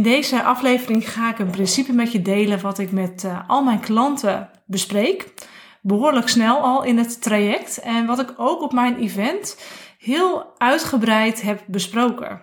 In 0.00 0.06
deze 0.06 0.42
aflevering 0.42 1.10
ga 1.10 1.30
ik 1.30 1.38
een 1.38 1.50
principe 1.50 1.92
met 1.92 2.12
je 2.12 2.22
delen 2.22 2.60
wat 2.60 2.78
ik 2.78 2.92
met 2.92 3.24
uh, 3.24 3.48
al 3.48 3.62
mijn 3.62 3.80
klanten 3.80 4.50
bespreek. 4.66 5.34
Behoorlijk 5.82 6.28
snel 6.28 6.60
al 6.60 6.82
in 6.82 6.98
het 6.98 7.22
traject 7.22 7.80
en 7.80 8.06
wat 8.06 8.20
ik 8.20 8.34
ook 8.36 8.62
op 8.62 8.72
mijn 8.72 8.98
event 8.98 9.56
heel 9.98 10.54
uitgebreid 10.58 11.42
heb 11.42 11.62
besproken. 11.66 12.40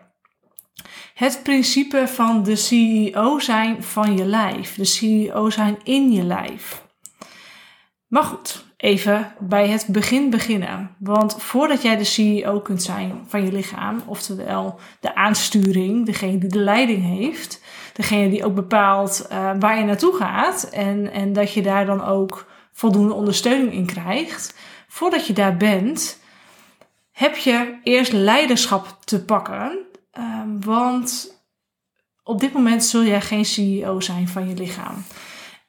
Het 1.14 1.40
principe 1.44 2.08
van 2.08 2.44
de 2.44 2.56
CEO 2.56 3.40
zijn 3.40 3.84
van 3.84 4.18
je 4.18 4.26
lijf, 4.26 4.76
de 4.76 4.86
CEO 4.86 5.50
zijn 5.50 5.78
in 5.84 6.12
je 6.12 6.24
lijf. 6.24 6.86
Maar 8.08 8.24
goed, 8.24 8.66
even 8.78 9.34
bij 9.40 9.68
het 9.68 9.86
begin 9.88 10.30
beginnen. 10.30 10.96
Want 11.00 11.44
voordat 11.44 11.82
jij 11.82 11.98
de 11.98 12.04
CEO 12.04 12.60
kunt 12.60 12.84
zijn 12.84 13.24
van 13.28 13.44
je 13.44 13.52
lichaam, 13.52 14.04
oftewel 14.06 14.80
de 15.00 15.16
aansturing, 15.16 16.06
degene 16.06 16.38
die 16.38 16.50
de 16.50 16.60
leiding 16.60 17.04
heeft, 17.04 17.62
degene 17.94 18.30
die 18.30 18.46
ook 18.46 18.56
bepaalt 18.56 19.28
uh, 19.32 19.52
waar 19.60 19.80
je 19.80 19.86
naartoe 19.86 20.16
gaat 20.16 20.64
en, 20.64 21.12
en 21.12 21.34
dat 21.34 21.54
je 21.54 21.62
daar 21.62 21.86
dan 21.86 22.04
ook 22.06 22.48
voldoende 22.72 23.14
ondersteuning 23.14 23.74
in 23.74 23.86
krijgt, 23.86 24.56
voordat 24.88 25.28
je 25.28 25.34
daar 25.34 25.58
bent, 25.58 26.22
heb 27.12 27.36
je 27.36 27.78
eerst 27.84 28.12
leiderschap 28.12 28.98
te 29.04 29.26
pakken. 29.26 29.78
Uh, 30.18 30.42
want 30.60 31.36
op 32.24 32.40
dit 32.40 32.54
moment 32.54 32.84
zul 32.84 33.04
jij 33.04 33.22
geen 33.22 33.46
CEO 33.46 34.00
zijn 34.00 34.28
van 34.28 34.48
je 34.48 34.56
lichaam. 34.56 35.04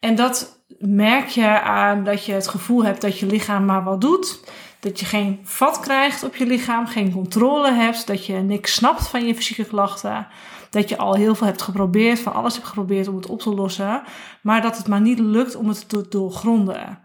En 0.01 0.15
dat 0.15 0.58
merk 0.79 1.29
je 1.29 1.61
aan 1.61 2.05
dat 2.05 2.25
je 2.25 2.33
het 2.33 2.49
gevoel 2.49 2.85
hebt 2.85 3.01
dat 3.01 3.19
je 3.19 3.27
lichaam 3.27 3.65
maar 3.65 3.85
wat 3.85 4.01
doet. 4.01 4.41
Dat 4.81 5.01
je 5.01 5.07
geen 5.07 5.41
vat 5.43 5.81
krijgt 5.81 6.23
op 6.23 6.37
je 6.37 6.47
lichaam, 6.47 6.87
geen 6.87 7.13
controle 7.13 7.73
hebt, 7.73 8.07
dat 8.07 8.27
je 8.27 8.35
niks 8.35 8.75
snapt 8.75 9.09
van 9.09 9.27
je 9.27 9.35
fysieke 9.35 9.65
klachten. 9.65 10.27
Dat 10.71 10.89
je 10.89 10.97
al 10.97 11.15
heel 11.15 11.35
veel 11.35 11.47
hebt 11.47 11.63
geprobeerd, 11.63 12.21
van 12.21 12.33
alles 12.33 12.55
hebt 12.55 12.67
geprobeerd 12.67 13.09
om 13.09 13.17
het 13.17 13.27
op 13.27 13.41
te 13.41 13.55
lossen, 13.55 14.03
maar 14.43 14.63
dat 14.63 14.77
het 14.77 14.89
maar 14.89 15.01
niet 15.01 15.19
lukt 15.19 15.57
om 15.57 15.69
het 15.69 15.89
te 15.89 16.07
doorgronden. 16.09 16.99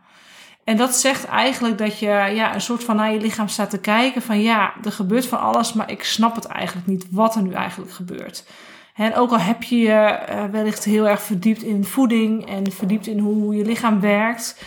En 0.63 0.77
dat 0.77 0.95
zegt 0.95 1.25
eigenlijk 1.25 1.77
dat 1.77 1.99
je 1.99 2.07
ja, 2.07 2.53
een 2.53 2.61
soort 2.61 2.83
van 2.83 2.95
naar 2.95 3.13
je 3.13 3.19
lichaam 3.19 3.47
staat 3.47 3.69
te 3.69 3.79
kijken 3.79 4.21
van 4.21 4.41
ja, 4.41 4.73
er 4.83 4.91
gebeurt 4.91 5.25
van 5.25 5.39
alles, 5.39 5.73
maar 5.73 5.91
ik 5.91 6.03
snap 6.03 6.35
het 6.35 6.45
eigenlijk 6.45 6.87
niet 6.87 7.05
wat 7.11 7.35
er 7.35 7.41
nu 7.41 7.51
eigenlijk 7.51 7.91
gebeurt. 7.91 8.45
En 8.93 9.15
ook 9.15 9.31
al 9.31 9.39
heb 9.39 9.63
je 9.63 9.77
je 9.77 10.19
uh, 10.29 10.45
wellicht 10.45 10.83
heel 10.83 11.07
erg 11.07 11.21
verdiept 11.21 11.63
in 11.63 11.83
voeding 11.85 12.49
en 12.49 12.71
verdiept 12.71 13.07
in 13.07 13.19
hoe 13.19 13.55
je 13.55 13.65
lichaam 13.65 13.99
werkt, 13.99 14.63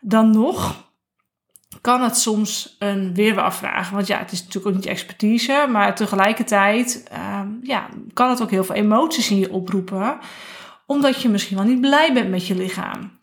dan 0.00 0.30
nog 0.30 0.86
kan 1.80 2.02
het 2.02 2.16
soms 2.16 2.76
een 2.78 3.14
weerwaar 3.14 3.54
vragen. 3.54 3.94
Want 3.94 4.06
ja, 4.06 4.18
het 4.18 4.32
is 4.32 4.38
natuurlijk 4.38 4.66
ook 4.66 4.74
niet 4.74 4.90
expertise, 4.90 5.66
maar 5.70 5.94
tegelijkertijd 5.94 7.08
uh, 7.12 7.40
ja, 7.62 7.88
kan 8.12 8.30
het 8.30 8.42
ook 8.42 8.50
heel 8.50 8.64
veel 8.64 8.74
emoties 8.74 9.30
in 9.30 9.38
je 9.38 9.52
oproepen, 9.52 10.18
omdat 10.86 11.22
je 11.22 11.28
misschien 11.28 11.56
wel 11.56 11.66
niet 11.66 11.80
blij 11.80 12.12
bent 12.12 12.30
met 12.30 12.46
je 12.46 12.54
lichaam. 12.54 13.18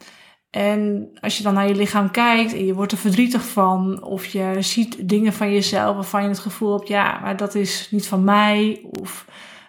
En 0.49 1.09
als 1.19 1.37
je 1.37 1.43
dan 1.43 1.53
naar 1.53 1.67
je 1.67 1.75
lichaam 1.75 2.11
kijkt 2.11 2.53
en 2.53 2.65
je 2.65 2.73
wordt 2.73 2.91
er 2.91 2.97
verdrietig 2.97 3.47
van, 3.47 4.03
of 4.03 4.25
je 4.25 4.55
ziet 4.59 5.09
dingen 5.09 5.33
van 5.33 5.51
jezelf 5.51 5.95
waarvan 5.95 6.23
je 6.23 6.29
het 6.29 6.39
gevoel 6.39 6.73
hebt, 6.75 6.87
ja, 6.87 7.19
maar 7.21 7.37
dat 7.37 7.55
is 7.55 7.87
niet 7.91 8.07
van 8.07 8.23
mij, 8.23 8.85
of 9.01 9.25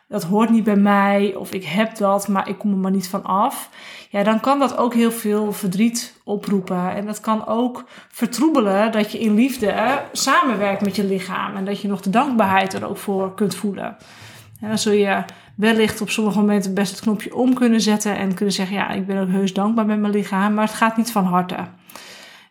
dat 0.09 0.23
hoort 0.23 0.51
niet 0.51 0.65
bij 0.65 0.77
mij, 0.77 1.35
of 1.35 1.53
ik 1.53 1.65
heb 1.65 1.97
dat, 1.97 2.29
maar 2.29 2.49
ik 2.49 2.59
kom 2.59 2.71
er 2.71 2.79
maar 2.79 2.91
niet 2.91 3.09
van 3.09 3.25
af. 3.25 3.71
Ja, 4.11 4.23
dan 4.23 4.41
kan 4.41 4.59
dat 4.59 4.77
ook 4.77 4.95
heel 4.95 5.13
veel 5.13 5.53
verdriet 5.53 6.21
oproepen. 6.25 6.95
En 6.95 7.07
dat 7.07 7.21
kan 7.21 7.47
ook 7.47 7.85
vertroebelen 8.09 8.93
dat 8.93 9.13
je 9.13 9.19
in 9.19 9.35
liefde 9.35 10.03
samenwerkt 10.13 10.81
met 10.81 10.97
je 10.97 11.05
lichaam. 11.05 11.57
En 11.57 11.65
dat 11.65 11.81
je 11.81 11.89
nog 11.89 12.01
de 12.01 12.11
dankbaarheid 12.11 12.73
er 12.73 12.89
ook 12.89 12.97
voor 12.97 13.35
kunt 13.35 13.55
voelen. 13.55 13.97
En 14.61 14.69
dan 14.69 14.79
zul 14.79 14.93
je 14.93 15.25
wellicht 15.57 16.01
op 16.01 16.11
sommige 16.11 16.39
momenten 16.39 16.75
best 16.75 16.91
het 16.91 17.01
knopje 17.01 17.35
om 17.35 17.55
kunnen 17.55 17.81
zetten 17.81 18.17
en 18.17 18.35
kunnen 18.35 18.55
zeggen: 18.55 18.77
Ja, 18.77 18.91
ik 18.91 19.07
ben 19.07 19.21
ook 19.21 19.29
heus 19.29 19.53
dankbaar 19.53 19.87
met 19.87 20.01
mijn 20.01 20.13
lichaam, 20.13 20.55
maar 20.55 20.67
het 20.67 20.77
gaat 20.77 20.97
niet 20.97 21.13
van 21.13 21.25
harte. 21.25 21.57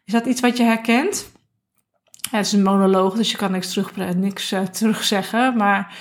Is 0.06 0.14
dat 0.14 0.26
iets 0.26 0.42
wat 0.42 0.58
je 0.58 0.64
herkent? 0.64 1.32
Het 2.30 2.46
is 2.46 2.52
een 2.52 2.64
monoloog, 2.64 3.16
dus 3.16 3.32
je 3.32 3.38
kan 3.38 3.52
niks, 3.52 3.74
terug, 3.74 4.16
niks 4.16 4.52
uh, 4.52 4.62
terugzeggen. 4.62 5.58
Maar 5.58 5.96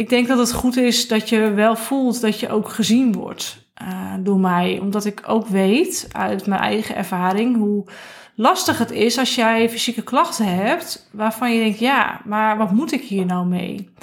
ik 0.00 0.08
denk 0.08 0.28
dat 0.28 0.38
het 0.38 0.52
goed 0.52 0.76
is 0.76 1.08
dat 1.08 1.28
je 1.28 1.50
wel 1.50 1.76
voelt 1.76 2.20
dat 2.20 2.40
je 2.40 2.48
ook 2.48 2.68
gezien 2.68 3.12
wordt 3.12 3.70
uh, 3.82 4.14
door 4.20 4.38
mij. 4.38 4.78
Omdat 4.82 5.04
ik 5.04 5.22
ook 5.26 5.46
weet 5.46 6.08
uit 6.12 6.46
mijn 6.46 6.60
eigen 6.60 6.96
ervaring 6.96 7.56
hoe 7.56 7.86
lastig 8.34 8.78
het 8.78 8.90
is 8.90 9.18
als 9.18 9.34
jij 9.34 9.70
fysieke 9.70 10.02
klachten 10.02 10.54
hebt 10.54 11.08
waarvan 11.12 11.52
je 11.52 11.62
denkt, 11.62 11.78
ja, 11.78 12.20
maar 12.24 12.56
wat 12.56 12.72
moet 12.72 12.92
ik 12.92 13.02
hier 13.02 13.26
nou 13.26 13.46
mee? 13.46 13.94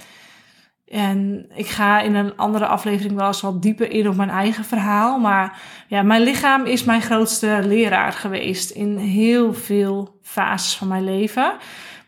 En 0.87 1.45
ik 1.55 1.67
ga 1.67 2.01
in 2.01 2.15
een 2.15 2.37
andere 2.37 2.65
aflevering 2.65 3.15
wel 3.15 3.27
eens 3.27 3.41
wat 3.41 3.61
dieper 3.61 3.91
in 3.91 4.09
op 4.09 4.15
mijn 4.15 4.29
eigen 4.29 4.65
verhaal. 4.65 5.19
Maar 5.19 5.61
ja, 5.87 6.01
mijn 6.01 6.21
lichaam 6.21 6.65
is 6.65 6.83
mijn 6.83 7.01
grootste 7.01 7.59
leraar 7.63 8.13
geweest 8.13 8.69
in 8.69 8.97
heel 8.97 9.53
veel 9.53 10.17
fases 10.21 10.75
van 10.75 10.87
mijn 10.87 11.03
leven. 11.03 11.57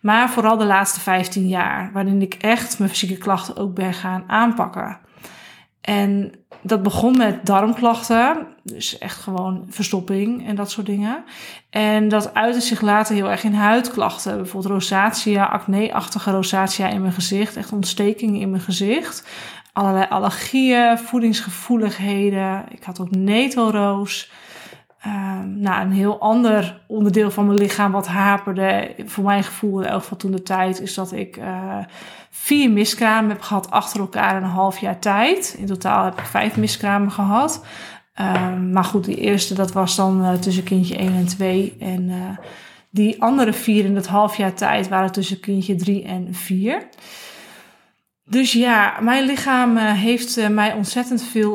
Maar 0.02 0.30
vooral 0.30 0.58
de 0.58 0.66
laatste 0.66 1.00
15 1.00 1.48
jaar, 1.48 1.90
waarin 1.94 2.22
ik 2.22 2.34
echt 2.34 2.80
mijn 2.80 2.90
fysieke 2.90 3.18
klachten 3.18 3.58
ook 3.58 3.74
ben 3.74 3.94
gaan 3.94 4.24
aanpakken. 4.28 4.98
En 5.82 6.32
dat 6.62 6.84
begon 6.84 7.18
met 7.18 7.46
darmklachten, 7.46 8.48
dus 8.64 8.98
echt 8.98 9.18
gewoon 9.18 9.66
verstopping 9.70 10.48
en 10.48 10.56
dat 10.56 10.72
soort 10.72 10.86
dingen. 10.86 11.24
En 11.70 12.08
dat 12.08 12.34
uitte 12.34 12.62
zich 12.62 12.82
later 12.82 13.16
heel 13.16 13.30
erg 13.30 13.44
in 13.44 13.54
huidklachten, 13.54 14.36
bijvoorbeeld 14.36 14.74
rosatia, 14.74 15.46
acne-achtige 15.46 16.32
in 16.78 17.02
mijn 17.02 17.14
gezicht, 17.14 17.56
echt 17.56 17.72
ontstekingen 17.72 18.42
in 18.42 18.50
mijn 18.50 18.62
gezicht. 18.62 19.28
Allerlei 19.74 20.06
allergieën, 20.10 20.98
voedingsgevoeligheden. 20.98 22.66
Ik 22.70 22.84
had 22.84 23.00
ook 23.00 23.12
netelroos. 23.12 24.32
Uh, 25.08 25.40
nou, 25.46 25.82
een 25.82 25.92
heel 25.92 26.20
ander 26.20 26.82
onderdeel 26.88 27.32
van 27.32 27.46
mijn 27.46 27.58
lichaam 27.58 27.92
wat 27.92 28.08
haperde, 28.08 28.96
voor 29.06 29.24
mijn 29.24 29.44
gevoel 29.44 29.82
in 29.82 29.88
elk 29.88 30.02
geval 30.02 30.18
toen 30.18 30.32
de 30.32 30.44
tijd, 30.44 30.82
is 30.82 30.94
dat 30.94 31.12
ik 31.12 31.38
uh, 31.38 31.78
vier 32.30 32.72
miskramen 32.72 33.30
heb 33.30 33.42
gehad 33.42 33.72
achter 33.72 34.00
elkaar 34.00 34.38
in 34.38 34.44
een 34.44 34.50
half 34.50 34.78
jaar 34.78 35.00
tijd. 35.00 35.56
In 35.58 35.66
totaal 35.66 36.06
heb 36.06 36.20
ik 36.20 36.26
vijf 36.26 36.58
miskramen 36.58 37.12
gehad. 37.12 37.66
Uh, 38.22 38.58
maar 38.72 38.84
goed, 38.84 39.06
die 39.06 39.16
eerste 39.16 39.54
dat 39.54 39.72
was 39.72 39.96
dan 39.96 40.22
uh, 40.22 40.34
tussen 40.34 40.64
kindje 40.64 40.98
1 40.98 41.16
en 41.16 41.28
2. 41.28 41.76
En 41.80 42.12
die 42.90 43.22
andere 43.22 43.54
vier 43.54 43.86
in 43.86 43.96
het 43.96 44.08
half 44.08 44.36
jaar 44.36 44.54
tijd 44.54 44.88
waren 44.88 45.12
tussen 45.12 45.40
kindje 45.40 45.76
3 45.76 46.04
en 46.04 46.34
4. 46.34 46.88
Dus 48.26 48.54
ja, 48.54 48.98
mijn 49.02 49.26
lichaam 49.26 49.78
heeft 49.78 50.50
mij 50.50 50.74
ontzettend 50.74 51.24
veel 51.24 51.54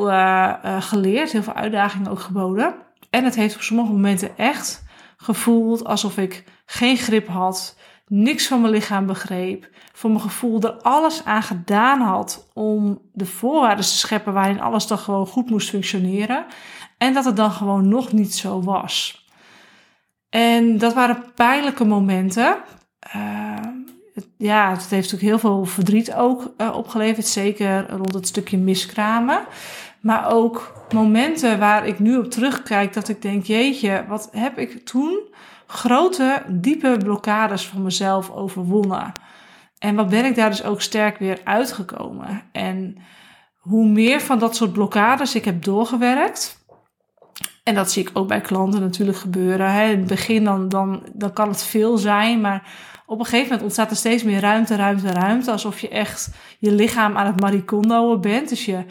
geleerd, 0.79 1.31
heel 1.31 1.43
veel 1.43 1.53
uitdagingen 1.53 2.11
ook 2.11 2.19
geboden. 2.19 2.84
En 3.15 3.23
het 3.23 3.35
heeft 3.35 3.55
op 3.55 3.61
sommige 3.61 3.91
momenten 3.91 4.37
echt 4.37 4.83
gevoeld 5.17 5.85
alsof 5.85 6.17
ik 6.17 6.43
geen 6.65 6.97
grip 6.97 7.27
had, 7.27 7.77
niks 8.07 8.47
van 8.47 8.61
mijn 8.61 8.73
lichaam 8.73 9.05
begreep, 9.05 9.69
voor 9.93 10.09
mijn 10.09 10.21
gevoel 10.21 10.61
er 10.61 10.81
alles 10.81 11.25
aan 11.25 11.43
gedaan 11.43 12.01
had 12.01 12.49
om 12.53 13.01
de 13.13 13.25
voorwaarden 13.25 13.85
te 13.85 13.97
scheppen 13.97 14.33
waarin 14.33 14.61
alles 14.61 14.87
dan 14.87 14.97
gewoon 14.97 15.27
goed 15.27 15.49
moest 15.49 15.69
functioneren. 15.69 16.45
En 16.97 17.13
dat 17.13 17.25
het 17.25 17.35
dan 17.35 17.51
gewoon 17.51 17.87
nog 17.87 18.11
niet 18.11 18.35
zo 18.35 18.61
was. 18.61 19.25
En 20.29 20.77
dat 20.77 20.93
waren 20.93 21.23
pijnlijke 21.35 21.85
momenten. 21.85 22.57
Uh, 23.15 23.59
het, 24.13 24.27
ja, 24.37 24.69
het 24.69 24.89
heeft 24.89 25.11
natuurlijk 25.11 25.21
heel 25.21 25.39
veel 25.39 25.65
verdriet 25.65 26.13
ook 26.13 26.53
uh, 26.57 26.75
opgeleverd. 26.75 27.27
Zeker 27.27 27.89
rond 27.89 28.13
het 28.13 28.27
stukje 28.27 28.57
miskramen. 28.57 29.45
Maar 30.05 30.31
ook 30.31 30.73
momenten 30.93 31.59
waar 31.59 31.87
ik 31.87 31.99
nu 31.99 32.17
op 32.17 32.31
terugkijk 32.31 32.93
dat 32.93 33.07
ik 33.07 33.21
denk, 33.21 33.45
jeetje, 33.45 34.05
wat 34.07 34.29
heb 34.31 34.57
ik 34.57 34.85
toen 34.85 35.19
grote, 35.67 36.43
diepe 36.47 36.97
blokkades 37.03 37.67
van 37.67 37.83
mezelf 37.83 38.31
overwonnen. 38.31 39.11
En 39.79 39.95
wat 39.95 40.09
ben 40.09 40.25
ik 40.25 40.35
daar 40.35 40.49
dus 40.49 40.63
ook 40.63 40.81
sterk 40.81 41.17
weer 41.17 41.41
uitgekomen. 41.43 42.43
En 42.51 42.97
hoe 43.57 43.87
meer 43.87 44.21
van 44.21 44.39
dat 44.39 44.55
soort 44.55 44.73
blokkades 44.73 45.35
ik 45.35 45.45
heb 45.45 45.63
doorgewerkt. 45.63 46.65
En 47.63 47.75
dat 47.75 47.91
zie 47.91 48.07
ik 48.07 48.09
ook 48.13 48.27
bij 48.27 48.41
klanten 48.41 48.81
natuurlijk 48.81 49.17
gebeuren. 49.17 49.71
Hè. 49.71 49.89
In 49.89 49.97
het 49.97 50.07
begin 50.07 50.43
dan, 50.43 50.69
dan, 50.69 51.03
dan 51.13 51.33
kan 51.33 51.49
het 51.49 51.63
veel 51.63 51.97
zijn, 51.97 52.41
maar 52.41 52.67
op 53.05 53.19
een 53.19 53.25
gegeven 53.25 53.45
moment 53.45 53.63
ontstaat 53.63 53.89
er 53.89 53.95
steeds 53.95 54.23
meer 54.23 54.39
ruimte, 54.39 54.75
ruimte, 54.75 55.11
ruimte. 55.11 55.51
Alsof 55.51 55.79
je 55.79 55.89
echt 55.89 56.35
je 56.59 56.71
lichaam 56.71 57.17
aan 57.17 57.25
het 57.25 57.39
maricondoen 57.39 58.21
bent. 58.21 58.49
Dus 58.49 58.65
je 58.65 58.85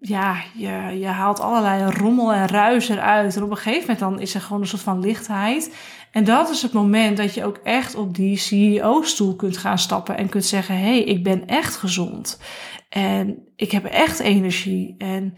ja, 0.00 0.36
je, 0.54 0.98
je 0.98 1.06
haalt 1.06 1.40
allerlei 1.40 1.90
rommel 1.90 2.32
en 2.32 2.48
ruis 2.48 2.88
eruit. 2.88 3.36
En 3.36 3.42
op 3.42 3.50
een 3.50 3.56
gegeven 3.56 3.80
moment 3.80 3.98
dan 3.98 4.20
is 4.20 4.34
er 4.34 4.40
gewoon 4.40 4.60
een 4.60 4.68
soort 4.68 4.82
van 4.82 5.00
lichtheid. 5.00 5.74
En 6.12 6.24
dat 6.24 6.50
is 6.50 6.62
het 6.62 6.72
moment 6.72 7.16
dat 7.16 7.34
je 7.34 7.44
ook 7.44 7.56
echt 7.56 7.94
op 7.94 8.14
die 8.14 8.36
CEO-stoel 8.36 9.36
kunt 9.36 9.56
gaan 9.56 9.78
stappen 9.78 10.16
en 10.16 10.28
kunt 10.28 10.44
zeggen: 10.44 10.74
hé, 10.74 10.80
hey, 10.80 11.02
ik 11.02 11.24
ben 11.24 11.46
echt 11.46 11.76
gezond. 11.76 12.40
En 12.88 13.38
ik 13.56 13.70
heb 13.70 13.84
echt 13.84 14.18
energie. 14.18 14.94
En 14.98 15.34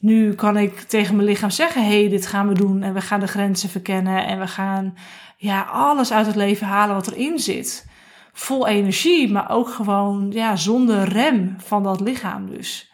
nu 0.00 0.34
kan 0.34 0.56
ik 0.56 0.80
tegen 0.80 1.16
mijn 1.16 1.28
lichaam 1.28 1.50
zeggen: 1.50 1.84
hé, 1.84 2.00
hey, 2.00 2.08
dit 2.08 2.26
gaan 2.26 2.48
we 2.48 2.54
doen. 2.54 2.82
En 2.82 2.94
we 2.94 3.00
gaan 3.00 3.20
de 3.20 3.26
grenzen 3.26 3.68
verkennen. 3.68 4.26
En 4.26 4.38
we 4.38 4.46
gaan 4.46 4.94
ja, 5.36 5.62
alles 5.62 6.12
uit 6.12 6.26
het 6.26 6.36
leven 6.36 6.66
halen 6.66 6.94
wat 6.94 7.10
erin 7.10 7.38
zit. 7.38 7.86
Vol 8.32 8.66
energie, 8.66 9.32
maar 9.32 9.50
ook 9.50 9.68
gewoon 9.68 10.30
ja, 10.30 10.56
zonder 10.56 11.08
rem 11.08 11.54
van 11.58 11.82
dat 11.82 12.00
lichaam 12.00 12.50
dus. 12.50 12.90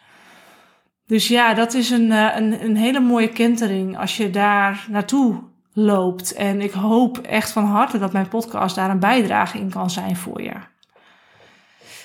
Dus 1.05 1.27
ja, 1.27 1.53
dat 1.53 1.73
is 1.73 1.89
een, 1.89 2.11
eh, 2.11 2.35
een, 2.35 2.63
een 2.63 2.75
hele 2.75 2.99
mooie 2.99 3.29
kentering 3.29 3.97
als 3.97 4.17
je 4.17 4.29
daar 4.29 4.85
naartoe 4.89 5.43
loopt. 5.73 6.33
En 6.33 6.61
ik 6.61 6.71
hoop 6.71 7.17
echt 7.17 7.51
van 7.51 7.65
harte 7.65 7.99
dat 7.99 8.13
mijn 8.13 8.27
podcast 8.27 8.75
daar 8.75 8.89
een 8.89 8.99
bijdrage 8.99 9.57
in 9.57 9.69
kan 9.69 9.89
zijn 9.89 10.15
voor 10.15 10.41
je. 10.41 10.53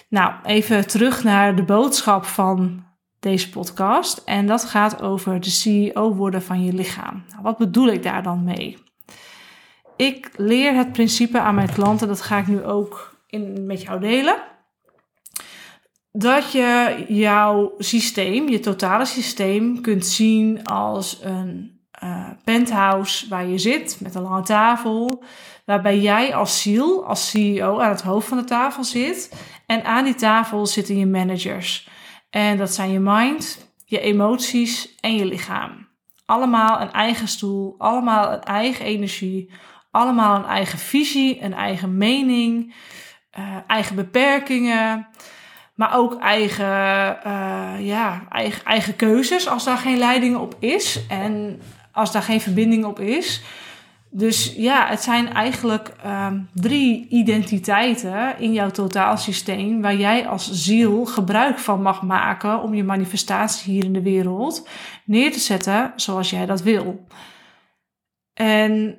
Nou, 0.08 0.32
even 0.44 0.86
terug 0.86 1.24
naar 1.24 1.56
de 1.56 1.62
boodschap 1.62 2.24
van 2.24 2.84
deze 3.20 3.50
podcast. 3.50 4.22
En 4.24 4.46
dat 4.46 4.64
gaat 4.64 5.02
over 5.02 5.40
de 5.40 5.50
CEO 5.50 6.14
worden 6.14 6.42
van 6.42 6.64
je 6.64 6.72
lichaam. 6.72 7.24
Nou, 7.28 7.42
wat 7.42 7.58
bedoel 7.58 7.88
ik 7.88 8.02
daar 8.02 8.22
dan 8.22 8.44
mee? 8.44 8.78
Ik 9.96 10.30
leer 10.36 10.74
het 10.74 10.92
principe 10.92 11.40
aan 11.40 11.54
mijn 11.54 11.72
klanten, 11.72 12.08
dat 12.08 12.22
ga 12.22 12.38
ik 12.38 12.46
nu 12.46 12.64
ook 12.64 13.16
in, 13.26 13.66
met 13.66 13.82
jou 13.82 14.00
delen. 14.00 14.36
Dat 16.12 16.52
je 16.52 17.04
jouw 17.08 17.74
systeem, 17.78 18.48
je 18.48 18.60
totale 18.60 19.04
systeem, 19.04 19.80
kunt 19.80 20.06
zien 20.06 20.64
als 20.64 21.18
een 21.22 21.80
uh, 22.04 22.30
penthouse 22.44 23.28
waar 23.28 23.46
je 23.46 23.58
zit 23.58 23.98
met 24.00 24.14
een 24.14 24.22
lange 24.22 24.42
tafel. 24.42 25.24
Waarbij 25.64 25.98
jij 25.98 26.34
als 26.34 26.62
ziel, 26.62 27.06
als 27.06 27.30
CEO 27.30 27.78
aan 27.78 27.90
het 27.90 28.02
hoofd 28.02 28.28
van 28.28 28.38
de 28.38 28.44
tafel 28.44 28.84
zit. 28.84 29.32
En 29.66 29.84
aan 29.84 30.04
die 30.04 30.14
tafel 30.14 30.66
zitten 30.66 30.98
je 30.98 31.06
managers. 31.06 31.88
En 32.30 32.56
dat 32.56 32.74
zijn 32.74 32.90
je 32.90 32.98
mind, 33.00 33.72
je 33.84 34.00
emoties 34.00 34.94
en 35.00 35.16
je 35.16 35.24
lichaam. 35.24 35.88
Allemaal 36.24 36.80
een 36.80 36.92
eigen 36.92 37.28
stoel, 37.28 37.74
allemaal 37.78 38.32
een 38.32 38.42
eigen 38.42 38.84
energie, 38.84 39.50
allemaal 39.90 40.36
een 40.36 40.44
eigen 40.44 40.78
visie, 40.78 41.42
een 41.42 41.54
eigen 41.54 41.96
mening, 41.96 42.74
uh, 43.38 43.56
eigen 43.66 43.96
beperkingen, 43.96 45.06
maar 45.78 45.96
ook 45.96 46.20
eigen, 46.20 47.18
uh, 47.26 47.72
ja, 47.78 48.22
eigen, 48.30 48.64
eigen 48.64 48.96
keuzes 48.96 49.48
als 49.48 49.64
daar 49.64 49.78
geen 49.78 49.98
leiding 49.98 50.36
op 50.36 50.56
is 50.58 51.06
en 51.08 51.60
als 51.92 52.12
daar 52.12 52.22
geen 52.22 52.40
verbinding 52.40 52.84
op 52.84 53.00
is. 53.00 53.42
Dus 54.10 54.54
ja, 54.56 54.86
het 54.86 55.02
zijn 55.02 55.32
eigenlijk 55.32 55.92
um, 56.06 56.48
drie 56.54 57.08
identiteiten 57.08 58.38
in 58.38 58.52
jouw 58.52 58.70
totaalsysteem 58.70 59.82
waar 59.82 59.96
jij 59.96 60.28
als 60.28 60.50
ziel 60.52 61.04
gebruik 61.04 61.58
van 61.58 61.82
mag 61.82 62.02
maken 62.02 62.62
om 62.62 62.74
je 62.74 62.84
manifestatie 62.84 63.72
hier 63.72 63.84
in 63.84 63.92
de 63.92 64.02
wereld 64.02 64.68
neer 65.04 65.32
te 65.32 65.40
zetten 65.40 65.92
zoals 65.96 66.30
jij 66.30 66.46
dat 66.46 66.62
wil. 66.62 67.06
En 68.34 68.98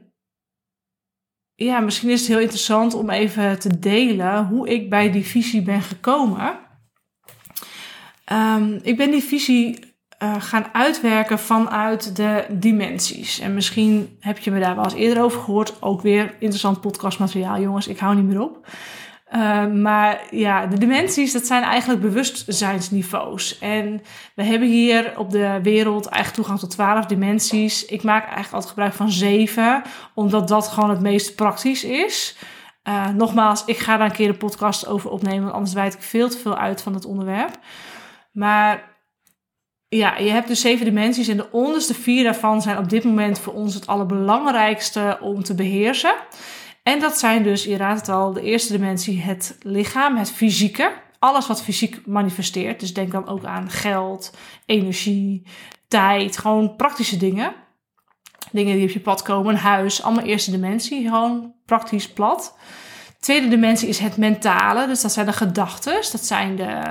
ja, 1.56 1.80
misschien 1.80 2.10
is 2.10 2.20
het 2.20 2.30
heel 2.30 2.40
interessant 2.40 2.94
om 2.94 3.10
even 3.10 3.60
te 3.60 3.80
delen 3.80 4.46
hoe 4.46 4.70
ik 4.70 4.90
bij 4.90 5.12
die 5.12 5.26
visie 5.26 5.62
ben 5.62 5.82
gekomen. 5.82 6.68
Um, 8.32 8.80
ik 8.82 8.98
ben 8.98 9.12
die 9.12 9.24
visie 9.24 9.80
uh, 10.24 10.36
gaan 10.40 10.66
uitwerken 10.74 11.40
vanuit 11.40 12.16
de 12.16 12.46
dimensies. 12.50 13.40
En 13.40 13.54
misschien 13.54 14.18
heb 14.20 14.38
je 14.38 14.52
me 14.52 14.60
daar 14.60 14.76
wel 14.76 14.84
eens 14.84 14.94
eerder 14.94 15.24
over 15.24 15.42
gehoord. 15.42 15.82
Ook 15.82 16.02
weer 16.02 16.36
interessant 16.40 16.82
podcastmateriaal, 16.82 17.60
jongens. 17.60 17.88
Ik 17.88 18.00
hou 18.00 18.16
niet 18.16 18.26
meer 18.26 18.42
op. 18.42 18.68
Uh, 19.36 19.66
maar 19.68 20.22
ja, 20.32 20.66
de 20.66 20.78
dimensies, 20.78 21.32
dat 21.32 21.46
zijn 21.46 21.64
eigenlijk 21.64 22.02
bewustzijnsniveaus. 22.02 23.60
En 23.60 24.02
we 24.36 24.44
hebben 24.44 24.68
hier 24.68 25.14
op 25.18 25.30
de 25.32 25.60
wereld 25.64 26.06
eigenlijk 26.06 26.36
toegang 26.36 26.60
tot 26.60 26.70
twaalf 26.72 27.06
dimensies. 27.06 27.86
Ik 27.86 28.04
maak 28.04 28.24
eigenlijk 28.24 28.54
altijd 28.54 28.72
gebruik 28.72 28.94
van 28.94 29.12
zeven, 29.12 29.82
omdat 30.14 30.48
dat 30.48 30.68
gewoon 30.68 30.90
het 30.90 31.02
meest 31.02 31.36
praktisch 31.36 31.84
is. 31.84 32.38
Uh, 32.84 33.08
nogmaals, 33.08 33.66
ik 33.66 33.78
ga 33.78 33.98
daar 33.98 34.06
een 34.06 34.16
keer 34.16 34.30
een 34.30 34.38
podcast 34.38 34.88
over 34.88 35.10
opnemen, 35.10 35.44
want 35.44 35.54
anders 35.54 35.74
wijd 35.74 35.94
ik 35.94 36.02
veel 36.02 36.30
te 36.30 36.38
veel 36.38 36.58
uit 36.58 36.82
van 36.82 36.94
het 36.94 37.06
onderwerp. 37.06 37.60
Maar 38.32 38.98
ja, 39.88 40.18
je 40.18 40.30
hebt 40.30 40.48
dus 40.48 40.62
zeven 40.62 40.86
dimensies 40.86 41.28
en 41.28 41.38
de 41.38 41.52
onderste 41.52 41.94
vier 41.94 42.24
daarvan 42.24 42.62
zijn 42.62 42.78
op 42.78 42.90
dit 42.90 43.04
moment 43.04 43.40
voor 43.40 43.54
ons 43.54 43.74
het 43.74 43.88
allerbelangrijkste 43.88 45.18
om 45.22 45.44
te 45.44 45.56
beheersen. 45.56 46.16
En 46.84 47.00
dat 47.00 47.18
zijn 47.18 47.44
dus, 47.44 47.64
je 47.64 47.78
raadt 47.78 48.00
het 48.00 48.10
al, 48.10 48.34
de 48.34 48.42
eerste 48.42 48.74
dimensie 48.74 49.22
het 49.22 49.58
lichaam, 49.62 50.18
het 50.18 50.32
fysieke. 50.32 50.92
Alles 51.20 51.48
wat 51.48 51.64
fysiek 51.64 52.06
manifesteert. 52.06 52.80
Dus 52.80 52.94
denk 52.94 53.12
dan 53.12 53.28
ook 53.28 53.46
aan 53.46 53.70
geld, 53.70 54.38
energie, 54.66 55.48
tijd, 55.88 56.38
gewoon 56.38 56.76
praktische 56.76 57.18
dingen. 57.18 57.54
Dingen 58.52 58.76
die 58.76 58.86
op 58.86 58.90
je 58.90 59.00
pad 59.00 59.22
komen, 59.22 59.54
een 59.54 59.60
huis, 59.60 60.04
allemaal 60.04 60.26
eerste 60.26 60.52
dimensie, 60.52 61.04
gewoon 61.04 61.54
praktisch 61.66 62.10
plat. 62.10 62.58
Tweede 63.20 63.48
dimensie 63.48 63.88
is 63.88 64.00
het 64.00 64.18
mentale, 64.18 64.88
dus 64.88 65.02
dat 65.02 65.12
zijn 65.12 65.26
de 65.26 65.34
gedachten, 65.34 65.94
dat 65.94 66.26
zijn 66.26 66.56
de 66.56 66.82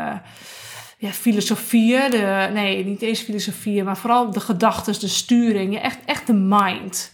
ja, 1.00 1.10
filosofieën, 1.10 2.10
de, 2.10 2.50
nee, 2.52 2.84
niet 2.84 3.02
eens 3.02 3.20
filosofieën, 3.20 3.84
maar 3.84 3.96
vooral 3.96 4.30
de 4.30 4.40
gedachten, 4.40 5.00
de 5.00 5.08
sturing, 5.08 5.78
echt, 5.78 5.98
echt 6.04 6.26
de 6.26 6.32
mind. 6.32 7.10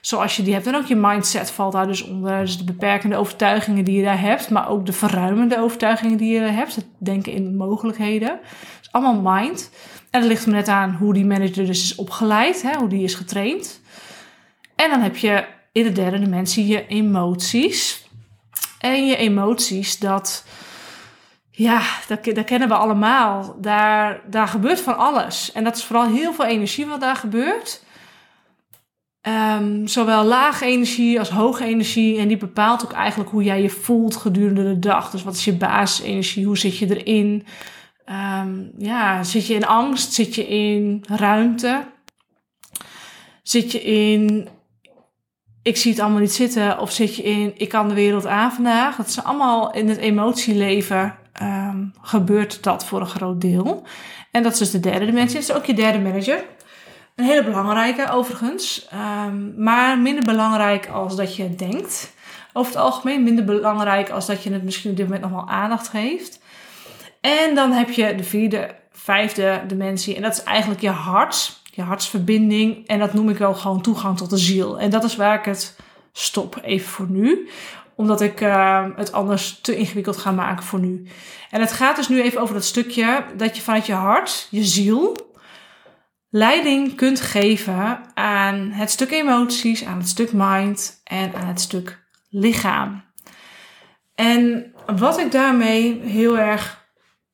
Zoals 0.00 0.36
je 0.36 0.42
die 0.42 0.54
hebt. 0.54 0.66
En 0.66 0.74
ook 0.74 0.86
je 0.86 0.96
mindset 0.96 1.50
valt 1.50 1.72
daar 1.72 1.86
dus 1.86 2.02
onder. 2.02 2.40
Dus 2.40 2.58
de 2.58 2.64
beperkende 2.64 3.16
overtuigingen 3.16 3.84
die 3.84 3.96
je 3.96 4.04
daar 4.04 4.20
hebt, 4.20 4.50
maar 4.50 4.68
ook 4.68 4.86
de 4.86 4.92
verruimende 4.92 5.58
overtuigingen 5.58 6.16
die 6.16 6.32
je 6.32 6.40
hebt. 6.40 6.74
Het 6.74 6.86
denken 6.98 7.32
in 7.32 7.56
mogelijkheden. 7.56 8.38
Dus 8.78 8.92
allemaal 8.92 9.34
mind. 9.34 9.70
En 10.10 10.20
het 10.20 10.28
ligt 10.28 10.46
me 10.46 10.52
net 10.52 10.68
aan 10.68 10.94
hoe 10.94 11.14
die 11.14 11.24
manager 11.24 11.66
dus 11.66 11.82
is 11.82 11.94
opgeleid, 11.94 12.62
hè, 12.62 12.76
hoe 12.76 12.88
die 12.88 13.02
is 13.02 13.14
getraind. 13.14 13.80
En 14.74 14.90
dan 14.90 15.00
heb 15.00 15.16
je 15.16 15.44
in 15.72 15.82
de 15.82 15.92
derde 15.92 16.18
dimensie 16.18 16.66
je 16.66 16.86
emoties. 16.86 18.08
En 18.78 19.06
je 19.06 19.16
emoties, 19.16 19.98
dat 19.98 20.44
ja, 21.56 21.82
dat, 22.08 22.24
dat, 22.24 22.44
kennen 22.44 22.68
we 22.68 22.74
allemaal. 22.74 23.56
Daar, 23.60 24.20
daar 24.26 24.48
gebeurt 24.48 24.80
van 24.80 24.96
alles. 24.96 25.52
En 25.52 25.64
dat 25.64 25.76
is 25.76 25.84
vooral 25.84 26.06
heel 26.06 26.32
veel 26.32 26.44
energie 26.44 26.86
wat 26.86 27.00
daar 27.00 27.16
gebeurt. 27.16 27.82
Um, 29.28 29.88
zowel 29.88 30.24
lage 30.24 30.64
energie 30.64 31.18
als 31.18 31.30
hoge 31.30 31.64
energie. 31.64 32.18
En 32.18 32.28
die 32.28 32.36
bepaalt 32.36 32.84
ook 32.84 32.92
eigenlijk 32.92 33.30
hoe 33.30 33.42
jij 33.42 33.62
je 33.62 33.70
voelt 33.70 34.16
gedurende 34.16 34.62
de 34.62 34.78
dag. 34.78 35.10
Dus 35.10 35.22
wat 35.22 35.34
is 35.34 35.44
je 35.44 35.52
basisenergie? 35.52 36.46
Hoe 36.46 36.58
zit 36.58 36.78
je 36.78 37.02
erin? 37.02 37.46
Um, 38.40 38.72
ja, 38.78 39.22
zit 39.22 39.46
je 39.46 39.54
in 39.54 39.66
angst? 39.66 40.12
Zit 40.12 40.34
je 40.34 40.48
in 40.48 41.04
ruimte? 41.08 41.84
Zit 43.42 43.72
je 43.72 43.82
in 43.82 44.48
ik 45.62 45.76
zie 45.76 45.90
het 45.90 46.00
allemaal 46.00 46.20
niet 46.20 46.32
zitten? 46.32 46.78
Of 46.78 46.92
zit 46.92 47.16
je 47.16 47.22
in 47.22 47.52
ik 47.56 47.68
kan 47.68 47.88
de 47.88 47.94
wereld 47.94 48.26
aan 48.26 48.52
vandaag? 48.52 48.96
Dat 48.96 49.06
is 49.06 49.22
allemaal 49.22 49.72
in 49.72 49.88
het 49.88 49.98
emotieleven 49.98 51.14
um, 51.42 51.92
gebeurt 52.00 52.62
dat 52.62 52.84
voor 52.84 53.00
een 53.00 53.06
groot 53.06 53.40
deel. 53.40 53.86
En 54.30 54.42
dat 54.42 54.52
is 54.52 54.58
dus 54.58 54.70
de 54.70 54.80
derde 54.80 55.06
dimensie. 55.06 55.40
Dat 55.40 55.48
is 55.48 55.54
ook 55.54 55.64
je 55.64 55.74
derde 55.74 55.98
manager. 55.98 56.44
Een 57.14 57.24
hele 57.24 57.44
belangrijke 57.44 58.10
overigens, 58.10 58.88
um, 59.26 59.54
maar 59.56 59.98
minder 59.98 60.24
belangrijk 60.24 60.88
als 60.88 61.16
dat 61.16 61.36
je 61.36 61.54
denkt. 61.54 62.12
Over 62.52 62.72
het 62.72 62.80
algemeen 62.80 63.22
minder 63.22 63.44
belangrijk 63.44 64.10
als 64.10 64.26
dat 64.26 64.42
je 64.42 64.52
het 64.52 64.62
misschien 64.62 64.90
op 64.90 64.96
dit 64.96 65.06
moment 65.06 65.24
nog 65.24 65.32
wel 65.32 65.48
aandacht 65.48 65.88
geeft. 65.88 66.40
En 67.20 67.54
dan 67.54 67.72
heb 67.72 67.90
je 67.90 68.14
de 68.14 68.24
vierde, 68.24 68.74
vijfde 68.92 69.62
dimensie 69.66 70.16
en 70.16 70.22
dat 70.22 70.32
is 70.32 70.42
eigenlijk 70.42 70.80
je 70.80 70.90
hart, 70.90 71.60
je 71.70 71.82
hartsverbinding. 71.82 72.86
En 72.86 72.98
dat 72.98 73.14
noem 73.14 73.28
ik 73.28 73.38
wel 73.38 73.54
gewoon 73.54 73.80
toegang 73.80 74.16
tot 74.16 74.30
de 74.30 74.38
ziel. 74.38 74.80
En 74.80 74.90
dat 74.90 75.04
is 75.04 75.16
waar 75.16 75.38
ik 75.38 75.44
het 75.44 75.76
stop 76.12 76.58
even 76.62 76.88
voor 76.88 77.06
nu 77.08 77.48
omdat 77.96 78.20
ik 78.20 78.40
uh, 78.40 78.86
het 78.96 79.12
anders 79.12 79.60
te 79.60 79.76
ingewikkeld 79.76 80.16
ga 80.16 80.30
maken 80.30 80.64
voor 80.64 80.80
nu. 80.80 81.06
En 81.50 81.60
het 81.60 81.72
gaat 81.72 81.96
dus 81.96 82.08
nu 82.08 82.22
even 82.22 82.40
over 82.40 82.54
dat 82.54 82.64
stukje 82.64 83.24
dat 83.36 83.56
je 83.56 83.62
vanuit 83.62 83.86
je 83.86 83.92
hart, 83.92 84.48
je 84.50 84.64
ziel, 84.64 85.16
leiding 86.30 86.94
kunt 86.94 87.20
geven 87.20 88.00
aan 88.14 88.70
het 88.70 88.90
stuk 88.90 89.10
emoties, 89.10 89.84
aan 89.84 89.98
het 89.98 90.08
stuk 90.08 90.30
mind 90.32 91.00
en 91.04 91.34
aan 91.34 91.46
het 91.46 91.60
stuk 91.60 92.06
lichaam. 92.28 93.04
En 94.14 94.72
wat 94.96 95.18
ik 95.18 95.32
daarmee 95.32 96.00
heel 96.00 96.38
erg 96.38 96.88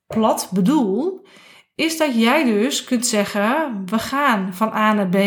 plat 0.06 0.48
bedoel, 0.52 1.26
is 1.74 1.96
dat 1.96 2.20
jij 2.20 2.44
dus 2.44 2.84
kunt 2.84 3.06
zeggen: 3.06 3.82
we 3.86 3.98
gaan 3.98 4.54
van 4.54 4.72
A 4.72 4.92
naar 4.92 5.08
B, 5.08 5.18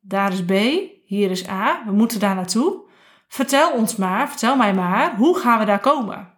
daar 0.00 0.32
is 0.32 0.44
B, 0.44 0.52
hier 1.04 1.30
is 1.30 1.48
A, 1.48 1.82
we 1.86 1.92
moeten 1.92 2.20
daar 2.20 2.34
naartoe. 2.34 2.88
Vertel 3.32 3.72
ons 3.72 3.96
maar, 3.96 4.28
vertel 4.28 4.56
mij 4.56 4.74
maar, 4.74 5.16
hoe 5.16 5.38
gaan 5.38 5.58
we 5.58 5.64
daar 5.64 5.80
komen? 5.80 6.32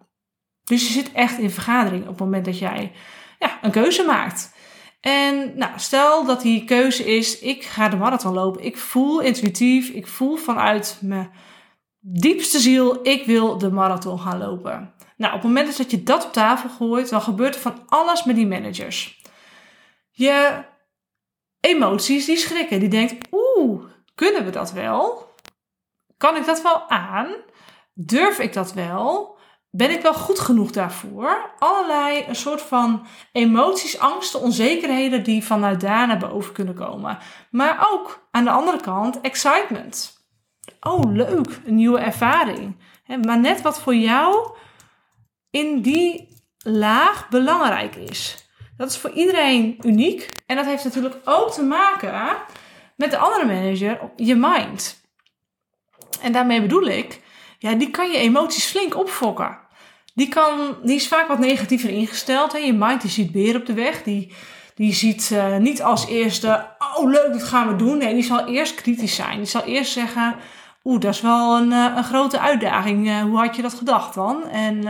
Dus 0.63 0.87
je 0.87 0.93
zit 0.93 1.11
echt 1.11 1.37
in 1.37 1.49
vergadering 1.49 2.01
op 2.01 2.09
het 2.09 2.19
moment 2.19 2.45
dat 2.45 2.59
jij 2.59 2.91
ja, 3.39 3.59
een 3.61 3.71
keuze 3.71 4.03
maakt. 4.03 4.53
En 5.01 5.57
nou, 5.57 5.71
stel 5.75 6.25
dat 6.25 6.41
die 6.41 6.65
keuze 6.65 7.15
is, 7.15 7.39
ik 7.39 7.63
ga 7.63 7.89
de 7.89 7.95
marathon 7.95 8.33
lopen. 8.33 8.63
Ik 8.63 8.77
voel 8.77 9.19
intuïtief, 9.19 9.89
ik 9.89 10.07
voel 10.07 10.35
vanuit 10.35 10.97
mijn 11.01 11.31
diepste 11.99 12.59
ziel, 12.59 13.07
ik 13.07 13.25
wil 13.25 13.57
de 13.57 13.71
marathon 13.71 14.19
gaan 14.19 14.37
lopen. 14.37 14.93
Nou, 15.17 15.33
op 15.33 15.41
het 15.41 15.47
moment 15.47 15.77
dat 15.77 15.91
je 15.91 16.03
dat 16.03 16.25
op 16.25 16.33
tafel 16.33 16.69
gooit, 16.69 17.09
dan 17.09 17.21
gebeurt 17.21 17.55
er 17.55 17.61
van 17.61 17.83
alles 17.87 18.23
met 18.23 18.35
die 18.35 18.47
managers. 18.47 19.21
Je 20.11 20.63
emoties, 21.59 22.25
die 22.25 22.37
schrikken. 22.37 22.79
Die 22.79 22.89
denkt, 22.89 23.27
oeh, 23.31 23.83
kunnen 24.15 24.45
we 24.45 24.51
dat 24.51 24.71
wel? 24.71 25.32
Kan 26.23 26.35
ik 26.35 26.45
dat 26.45 26.61
wel 26.61 26.89
aan? 26.89 27.35
Durf 27.93 28.39
ik 28.39 28.53
dat 28.53 28.73
wel? 28.73 29.37
ben 29.75 29.91
ik 29.91 30.01
wel 30.01 30.13
goed 30.13 30.39
genoeg 30.39 30.71
daarvoor? 30.71 31.51
Allerlei 31.59 32.25
een 32.27 32.35
soort 32.35 32.61
van 32.61 33.05
emoties, 33.31 33.99
angsten, 33.99 34.41
onzekerheden 34.41 35.23
die 35.23 35.43
vanuit 35.43 35.81
daar 35.81 36.07
naar 36.07 36.17
boven 36.17 36.53
kunnen 36.53 36.73
komen. 36.73 37.17
Maar 37.51 37.87
ook 37.91 38.27
aan 38.31 38.43
de 38.43 38.49
andere 38.49 38.81
kant 38.81 39.21
excitement. 39.21 40.25
Oh, 40.79 41.13
leuk, 41.13 41.59
een 41.65 41.75
nieuwe 41.75 41.99
ervaring. 41.99 42.75
Maar 43.25 43.39
net 43.39 43.61
wat 43.61 43.79
voor 43.79 43.95
jou 43.95 44.55
in 45.49 45.81
die 45.81 46.27
laag 46.57 47.29
belangrijk 47.29 47.95
is. 47.95 48.47
Dat 48.77 48.89
is 48.89 48.97
voor 48.97 49.11
iedereen 49.11 49.77
uniek. 49.81 50.29
En 50.45 50.55
dat 50.55 50.65
heeft 50.65 50.83
natuurlijk 50.83 51.15
ook 51.23 51.51
te 51.51 51.63
maken 51.63 52.35
met 52.95 53.11
de 53.11 53.17
andere 53.17 53.45
manager, 53.45 54.11
je 54.15 54.35
mind. 54.35 55.02
En 56.21 56.31
daarmee 56.31 56.61
bedoel 56.61 56.87
ik, 56.87 57.19
ja, 57.59 57.73
die 57.73 57.89
kan 57.89 58.11
je 58.11 58.17
emoties 58.17 58.65
flink 58.65 58.97
opfokken. 58.97 59.57
Die, 60.15 60.27
kan, 60.27 60.75
die 60.83 60.95
is 60.95 61.07
vaak 61.07 61.27
wat 61.27 61.39
negatiever 61.39 61.89
ingesteld. 61.89 62.51
Hè? 62.51 62.57
Je 62.57 62.73
mind 62.73 63.01
die 63.01 63.09
ziet 63.09 63.31
beer 63.31 63.55
op 63.55 63.65
de 63.65 63.73
weg. 63.73 64.03
Die, 64.03 64.33
die 64.75 64.93
ziet 64.93 65.29
uh, 65.33 65.57
niet 65.57 65.81
als 65.83 66.07
eerste, 66.07 66.67
oh 66.95 67.09
leuk, 67.09 67.31
dat 67.31 67.43
gaan 67.43 67.67
we 67.67 67.75
doen. 67.75 67.97
Nee, 67.97 68.13
die 68.13 68.23
zal 68.23 68.47
eerst 68.47 68.75
kritisch 68.75 69.15
zijn. 69.15 69.37
Die 69.37 69.45
zal 69.45 69.63
eerst 69.63 69.91
zeggen, 69.91 70.35
oeh, 70.83 70.99
dat 70.99 71.13
is 71.13 71.21
wel 71.21 71.57
een, 71.57 71.71
uh, 71.71 71.93
een 71.95 72.03
grote 72.03 72.39
uitdaging. 72.39 73.07
Uh, 73.07 73.21
hoe 73.21 73.37
had 73.37 73.55
je 73.55 73.61
dat 73.61 73.73
gedacht 73.73 74.13
dan? 74.13 74.49
En 74.49 74.83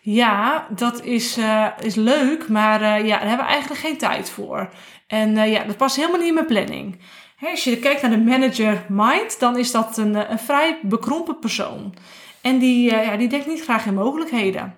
ja, 0.00 0.66
dat 0.70 1.04
is, 1.04 1.38
is 1.80 1.94
leuk, 1.94 2.48
maar 2.48 2.80
ja, 3.04 3.18
daar 3.18 3.28
hebben 3.28 3.46
we 3.46 3.52
eigenlijk 3.52 3.80
geen 3.80 3.98
tijd 3.98 4.30
voor. 4.30 4.68
En 5.06 5.50
ja, 5.50 5.64
dat 5.64 5.76
past 5.76 5.96
helemaal 5.96 6.18
niet 6.18 6.28
in 6.28 6.34
mijn 6.34 6.46
planning. 6.46 6.98
Als 7.40 7.64
je 7.64 7.78
kijkt 7.78 8.02
naar 8.02 8.10
de 8.10 8.16
manager 8.16 8.84
mind, 8.88 9.40
dan 9.40 9.58
is 9.58 9.70
dat 9.70 9.96
een, 9.96 10.30
een 10.30 10.38
vrij 10.38 10.78
bekrompen 10.82 11.38
persoon. 11.38 11.94
En 12.40 12.58
die, 12.58 12.92
uh, 12.92 13.04
ja, 13.04 13.16
die 13.16 13.28
denkt 13.28 13.46
niet 13.46 13.62
graag 13.62 13.86
in 13.86 13.94
mogelijkheden. 13.94 14.74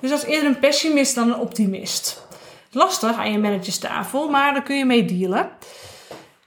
Dus 0.00 0.10
dat 0.10 0.22
is 0.22 0.28
eerder 0.28 0.48
een 0.48 0.58
pessimist 0.58 1.14
dan 1.14 1.28
een 1.28 1.38
optimist. 1.38 2.26
Lastig 2.70 3.16
aan 3.16 3.32
je 3.32 3.38
managerstafel, 3.38 4.30
maar 4.30 4.52
daar 4.52 4.62
kun 4.62 4.76
je 4.76 4.84
mee 4.84 5.04
dealen. 5.04 5.50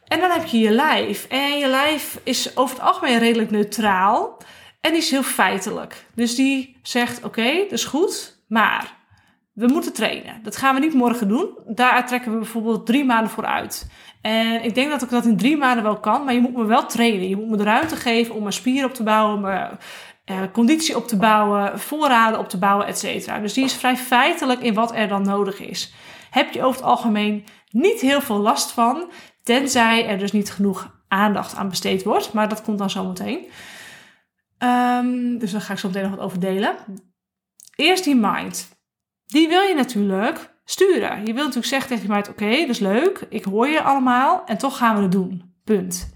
En 0.07 0.19
dan 0.19 0.29
heb 0.29 0.45
je 0.45 0.59
je 0.59 0.71
lijf. 0.71 1.25
En 1.29 1.57
je 1.57 1.67
lijf 1.67 2.19
is 2.23 2.57
over 2.57 2.75
het 2.75 2.85
algemeen 2.85 3.19
redelijk 3.19 3.51
neutraal. 3.51 4.37
En 4.81 4.91
die 4.91 5.01
is 5.01 5.11
heel 5.11 5.23
feitelijk. 5.23 6.05
Dus 6.15 6.35
die 6.35 6.77
zegt: 6.81 7.23
Oké, 7.23 7.53
dat 7.53 7.71
is 7.71 7.85
goed, 7.85 8.41
maar 8.47 8.95
we 9.53 9.67
moeten 9.67 9.93
trainen. 9.93 10.39
Dat 10.43 10.57
gaan 10.57 10.75
we 10.75 10.81
niet 10.81 10.93
morgen 10.93 11.27
doen. 11.27 11.57
Daar 11.65 12.07
trekken 12.07 12.31
we 12.31 12.37
bijvoorbeeld 12.37 12.85
drie 12.85 13.05
maanden 13.05 13.31
voor 13.31 13.45
uit. 13.45 13.87
En 14.21 14.63
ik 14.63 14.75
denk 14.75 14.89
dat 14.89 15.01
ik 15.01 15.09
dat 15.09 15.25
in 15.25 15.37
drie 15.37 15.57
maanden 15.57 15.83
wel 15.83 15.99
kan, 15.99 16.23
maar 16.23 16.33
je 16.33 16.41
moet 16.41 16.55
me 16.55 16.65
wel 16.65 16.85
trainen. 16.85 17.29
Je 17.29 17.35
moet 17.35 17.49
me 17.49 17.57
de 17.57 17.63
ruimte 17.63 17.95
geven 17.95 18.35
om 18.35 18.41
mijn 18.41 18.53
spieren 18.53 18.89
op 18.89 18.95
te 18.95 19.03
bouwen, 19.03 19.41
mijn 19.41 19.77
uh, 20.25 20.41
conditie 20.53 20.95
op 20.95 21.07
te 21.07 21.17
bouwen, 21.17 21.79
voorraden 21.79 22.39
op 22.39 22.49
te 22.49 22.57
bouwen, 22.57 22.87
et 22.87 22.97
cetera. 22.97 23.39
Dus 23.39 23.53
die 23.53 23.63
is 23.63 23.73
vrij 23.73 23.97
feitelijk 23.97 24.61
in 24.61 24.73
wat 24.73 24.95
er 24.95 25.07
dan 25.07 25.21
nodig 25.21 25.59
is. 25.59 25.93
Heb 26.29 26.53
je 26.53 26.63
over 26.63 26.81
het 26.81 26.89
algemeen 26.89 27.45
niet 27.69 28.01
heel 28.01 28.21
veel 28.21 28.39
last 28.39 28.71
van, 28.71 29.11
tenzij 29.43 30.07
er 30.07 30.17
dus 30.17 30.31
niet 30.31 30.51
genoeg 30.51 30.95
aandacht 31.07 31.55
aan 31.55 31.69
besteed 31.69 32.03
wordt. 32.03 32.33
Maar 32.33 32.49
dat 32.49 32.61
komt 32.61 32.77
dan 32.77 32.89
zo 32.89 33.05
meteen. 33.05 33.47
Um, 34.59 35.37
dus 35.37 35.51
daar 35.51 35.61
ga 35.61 35.73
ik 35.73 35.79
zo 35.79 35.87
meteen 35.87 36.03
nog 36.03 36.15
wat 36.15 36.25
over 36.25 36.39
delen. 36.39 36.75
Eerst 37.75 38.03
die 38.03 38.15
mind. 38.15 38.69
Die 39.25 39.47
wil 39.47 39.61
je 39.61 39.75
natuurlijk 39.75 40.55
sturen. 40.69 41.19
Je 41.19 41.33
wilt 41.33 41.35
natuurlijk 41.35 41.65
zeggen 41.65 41.89
tegen 41.89 42.07
je 42.07 42.13
mind, 42.13 42.29
oké, 42.29 42.59
dat 42.59 42.69
is 42.69 42.79
leuk, 42.79 43.25
ik 43.29 43.43
hoor 43.43 43.67
je 43.67 43.81
allemaal 43.81 44.43
en 44.45 44.57
toch 44.57 44.77
gaan 44.77 44.95
we 44.95 45.01
het 45.01 45.11
doen. 45.11 45.53
Punt. 45.63 46.15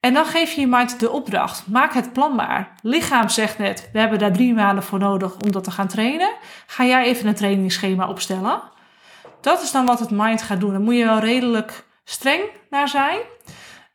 En 0.00 0.14
dan 0.14 0.24
geef 0.24 0.52
je 0.52 0.60
je 0.60 0.66
mind 0.66 1.00
de 1.00 1.10
opdracht. 1.10 1.66
Maak 1.66 1.94
het 1.94 2.12
planbaar. 2.12 2.72
Lichaam 2.82 3.28
zegt 3.28 3.58
net, 3.58 3.88
we 3.92 3.98
hebben 3.98 4.18
daar 4.18 4.32
drie 4.32 4.54
maanden 4.54 4.84
voor 4.84 4.98
nodig 4.98 5.36
om 5.36 5.52
dat 5.52 5.64
te 5.64 5.70
gaan 5.70 5.88
trainen. 5.88 6.30
Ga 6.66 6.84
jij 6.84 7.04
even 7.04 7.26
een 7.26 7.34
trainingsschema 7.34 8.08
opstellen? 8.08 8.62
Dat 9.40 9.62
is 9.62 9.70
dan 9.70 9.86
wat 9.86 10.00
het 10.00 10.10
mind 10.10 10.42
gaat 10.42 10.60
doen. 10.60 10.72
Dan 10.72 10.82
moet 10.82 10.96
je 10.96 11.04
wel 11.04 11.18
redelijk 11.18 11.86
streng 12.04 12.42
naar 12.70 12.88
zijn. 12.88 13.18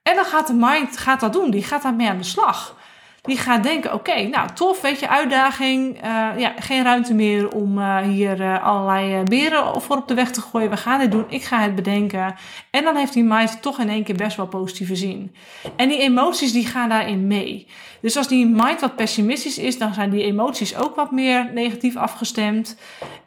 En 0.03 0.15
dan 0.15 0.25
gaat 0.25 0.47
de 0.47 0.53
mind 0.53 0.97
gaat 0.97 1.19
dat 1.19 1.33
doen. 1.33 1.51
Die 1.51 1.63
gaat 1.63 1.81
daarmee 1.81 2.09
aan 2.09 2.17
de 2.17 2.23
slag 2.23 2.75
die 3.21 3.37
gaat 3.37 3.63
denken: 3.63 3.93
oké, 3.93 4.21
nou 4.21 4.49
tof, 4.53 4.81
weet 4.81 4.99
je, 4.99 5.09
uitdaging. 5.09 6.03
Uh, 6.03 6.29
ja, 6.37 6.53
geen 6.59 6.83
ruimte 6.83 7.13
meer 7.13 7.51
om 7.51 7.77
uh, 7.77 7.97
hier 7.97 8.39
uh, 8.39 8.63
allerlei 8.63 9.23
beren 9.23 9.81
voor 9.81 9.97
op 9.97 10.07
de 10.07 10.13
weg 10.13 10.31
te 10.31 10.41
gooien. 10.41 10.69
We 10.69 10.77
gaan 10.77 10.99
dit 10.99 11.11
doen, 11.11 11.25
ik 11.29 11.43
ga 11.43 11.59
het 11.59 11.75
bedenken. 11.75 12.35
En 12.71 12.83
dan 12.83 12.95
heeft 12.95 13.13
die 13.13 13.23
mind 13.23 13.61
toch 13.61 13.79
in 13.79 13.89
één 13.89 14.03
keer 14.03 14.15
best 14.15 14.37
wel 14.37 14.47
positieve 14.47 14.95
zin. 14.95 15.35
En 15.75 15.89
die 15.89 15.99
emoties 15.99 16.51
die 16.51 16.65
gaan 16.65 16.89
daarin 16.89 17.27
mee. 17.27 17.67
Dus 18.01 18.17
als 18.17 18.27
die 18.27 18.45
mind 18.45 18.81
wat 18.81 18.95
pessimistisch 18.95 19.57
is, 19.57 19.77
dan 19.77 19.93
zijn 19.93 20.09
die 20.09 20.23
emoties 20.23 20.75
ook 20.75 20.95
wat 20.95 21.11
meer 21.11 21.49
negatief 21.53 21.95
afgestemd. 21.95 22.77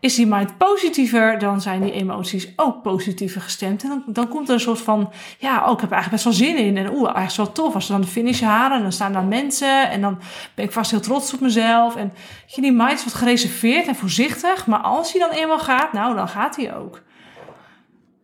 Is 0.01 0.15
die 0.15 0.27
mind 0.27 0.59
positiever, 0.59 1.39
dan 1.39 1.61
zijn 1.61 1.83
die 1.83 1.93
emoties 1.93 2.49
ook 2.57 2.83
positiever 2.83 3.41
gestemd. 3.41 3.83
En 3.83 3.89
dan, 3.89 4.03
dan 4.07 4.29
komt 4.29 4.49
er 4.49 4.55
een 4.55 4.61
soort 4.61 4.81
van: 4.81 5.13
ja, 5.39 5.65
oh, 5.67 5.73
ik 5.73 5.81
heb 5.81 5.91
eigenlijk 5.91 6.11
best 6.23 6.25
wel 6.25 6.49
zin 6.49 6.57
in. 6.57 6.77
En 6.77 6.95
oeh, 6.95 7.15
eigenlijk 7.15 7.37
wel 7.37 7.53
tof. 7.53 7.75
Als 7.75 7.87
we 7.87 7.93
dan 7.93 8.03
de 8.03 8.07
finish 8.07 8.41
halen, 8.41 8.83
dan 8.83 8.93
staan 8.93 9.13
daar 9.13 9.25
mensen. 9.25 9.91
En 9.91 10.01
dan 10.01 10.21
ben 10.55 10.65
ik 10.65 10.73
vast 10.73 10.91
heel 10.91 11.01
trots 11.01 11.35
op 11.35 11.41
mezelf. 11.41 11.97
En 11.97 12.13
je, 12.47 12.61
die 12.61 12.73
mind 12.73 12.99
is 12.99 13.05
wat 13.05 13.15
gereserveerd 13.15 13.87
en 13.87 13.97
voorzichtig. 13.97 14.67
Maar 14.67 14.81
als 14.81 15.13
hij 15.13 15.21
dan 15.21 15.31
eenmaal 15.31 15.59
gaat, 15.59 15.93
nou, 15.93 16.15
dan 16.15 16.29
gaat 16.29 16.57
hij 16.57 16.77
ook. 16.77 17.03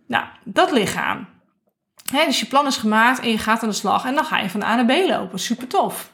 Nou, 0.06 0.24
dat 0.44 0.70
lichaam. 0.72 1.26
dus 2.26 2.40
je 2.40 2.46
plan 2.46 2.66
is 2.66 2.76
gemaakt 2.76 3.20
en 3.20 3.30
je 3.30 3.38
gaat 3.38 3.62
aan 3.62 3.68
de 3.68 3.74
slag. 3.74 4.04
En 4.04 4.14
dan 4.14 4.24
ga 4.24 4.38
je 4.38 4.50
van 4.50 4.62
A 4.62 4.74
naar 4.74 4.84
B 4.84 5.08
lopen. 5.08 5.38
Super 5.38 5.66
tof. 5.66 6.09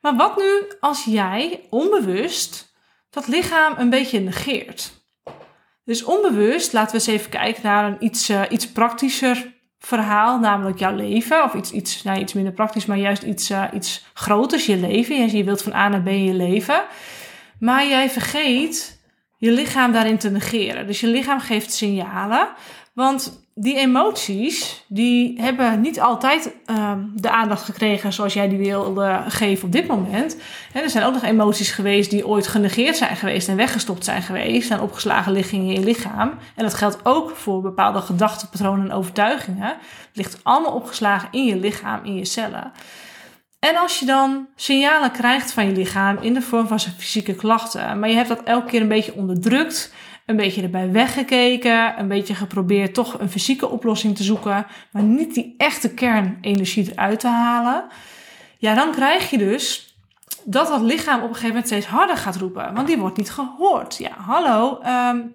Maar 0.00 0.16
wat 0.16 0.36
nu 0.36 0.72
als 0.80 1.04
jij 1.04 1.66
onbewust 1.70 2.74
dat 3.10 3.28
lichaam 3.28 3.74
een 3.76 3.90
beetje 3.90 4.20
negeert? 4.20 4.92
Dus 5.84 6.04
onbewust, 6.04 6.72
laten 6.72 6.90
we 6.90 6.96
eens 6.96 7.18
even 7.20 7.30
kijken 7.30 7.62
naar 7.62 7.84
een 7.84 7.96
iets, 8.04 8.30
uh, 8.30 8.42
iets 8.48 8.72
praktischer 8.72 9.54
verhaal, 9.78 10.38
namelijk 10.38 10.78
jouw 10.78 10.94
leven. 10.94 11.44
Of 11.44 11.54
iets, 11.54 11.72
iets, 11.72 12.02
nou, 12.02 12.20
iets 12.20 12.32
minder 12.32 12.52
praktisch, 12.52 12.86
maar 12.86 12.98
juist 12.98 13.22
iets, 13.22 13.50
uh, 13.50 13.64
iets 13.72 14.04
groters, 14.14 14.66
je 14.66 14.76
leven. 14.76 15.36
Je 15.36 15.44
wilt 15.44 15.62
van 15.62 15.72
A 15.72 15.88
naar 15.88 16.02
B 16.02 16.08
je 16.08 16.34
leven. 16.34 16.82
Maar 17.58 17.86
jij 17.86 18.10
vergeet 18.10 18.99
je 19.40 19.50
lichaam 19.50 19.92
daarin 19.92 20.18
te 20.18 20.30
negeren. 20.30 20.86
Dus 20.86 21.00
je 21.00 21.06
lichaam 21.06 21.40
geeft 21.40 21.72
signalen. 21.72 22.48
Want 22.92 23.40
die 23.54 23.76
emoties, 23.76 24.84
die 24.88 25.40
hebben 25.40 25.80
niet 25.80 26.00
altijd 26.00 26.54
uh, 26.66 26.92
de 27.14 27.30
aandacht 27.30 27.62
gekregen 27.62 28.12
zoals 28.12 28.34
jij 28.34 28.48
die 28.48 28.58
wilde 28.58 29.22
geven 29.28 29.64
op 29.64 29.72
dit 29.72 29.86
moment. 29.86 30.36
er 30.72 30.90
zijn 30.90 31.04
ook 31.04 31.12
nog 31.12 31.22
emoties 31.22 31.70
geweest 31.70 32.10
die 32.10 32.26
ooit 32.26 32.46
genegeerd 32.46 32.96
zijn 32.96 33.16
geweest 33.16 33.48
en 33.48 33.56
weggestopt 33.56 34.04
zijn 34.04 34.22
geweest 34.22 34.70
en 34.70 34.80
opgeslagen 34.80 35.32
liggen 35.32 35.58
in 35.58 35.66
je 35.66 35.80
lichaam. 35.80 36.30
En 36.54 36.62
dat 36.62 36.74
geldt 36.74 36.98
ook 37.02 37.36
voor 37.36 37.62
bepaalde 37.62 38.00
gedachtenpatronen 38.00 38.90
en 38.90 38.96
overtuigingen. 38.96 39.68
Het 39.68 40.08
ligt 40.12 40.40
allemaal 40.42 40.72
opgeslagen 40.72 41.28
in 41.30 41.44
je 41.44 41.56
lichaam, 41.56 42.04
in 42.04 42.14
je 42.14 42.24
cellen. 42.24 42.72
En 43.60 43.76
als 43.76 43.98
je 43.98 44.06
dan 44.06 44.48
signalen 44.56 45.10
krijgt 45.10 45.52
van 45.52 45.66
je 45.66 45.72
lichaam 45.72 46.18
in 46.20 46.34
de 46.34 46.42
vorm 46.42 46.66
van 46.66 46.80
zijn 46.80 46.94
fysieke 46.94 47.34
klachten, 47.34 47.98
maar 47.98 48.08
je 48.08 48.14
hebt 48.14 48.28
dat 48.28 48.42
elke 48.42 48.66
keer 48.66 48.80
een 48.80 48.88
beetje 48.88 49.14
onderdrukt, 49.14 49.92
een 50.26 50.36
beetje 50.36 50.62
erbij 50.62 50.92
weggekeken, 50.92 51.98
een 51.98 52.08
beetje 52.08 52.34
geprobeerd 52.34 52.94
toch 52.94 53.20
een 53.20 53.30
fysieke 53.30 53.68
oplossing 53.68 54.16
te 54.16 54.22
zoeken, 54.22 54.66
maar 54.92 55.02
niet 55.02 55.34
die 55.34 55.54
echte 55.56 55.94
kernenergie 55.94 56.92
eruit 56.92 57.20
te 57.20 57.28
halen. 57.28 57.84
Ja, 58.58 58.74
dan 58.74 58.90
krijg 58.90 59.30
je 59.30 59.38
dus 59.38 59.94
dat 60.44 60.68
dat 60.68 60.80
lichaam 60.80 61.16
op 61.16 61.28
een 61.28 61.34
gegeven 61.34 61.48
moment 61.48 61.66
steeds 61.66 61.86
harder 61.86 62.16
gaat 62.16 62.36
roepen, 62.36 62.74
want 62.74 62.86
die 62.86 62.98
wordt 62.98 63.16
niet 63.16 63.30
gehoord. 63.30 63.96
Ja, 63.96 64.10
hallo, 64.16 64.80
um, 64.86 65.34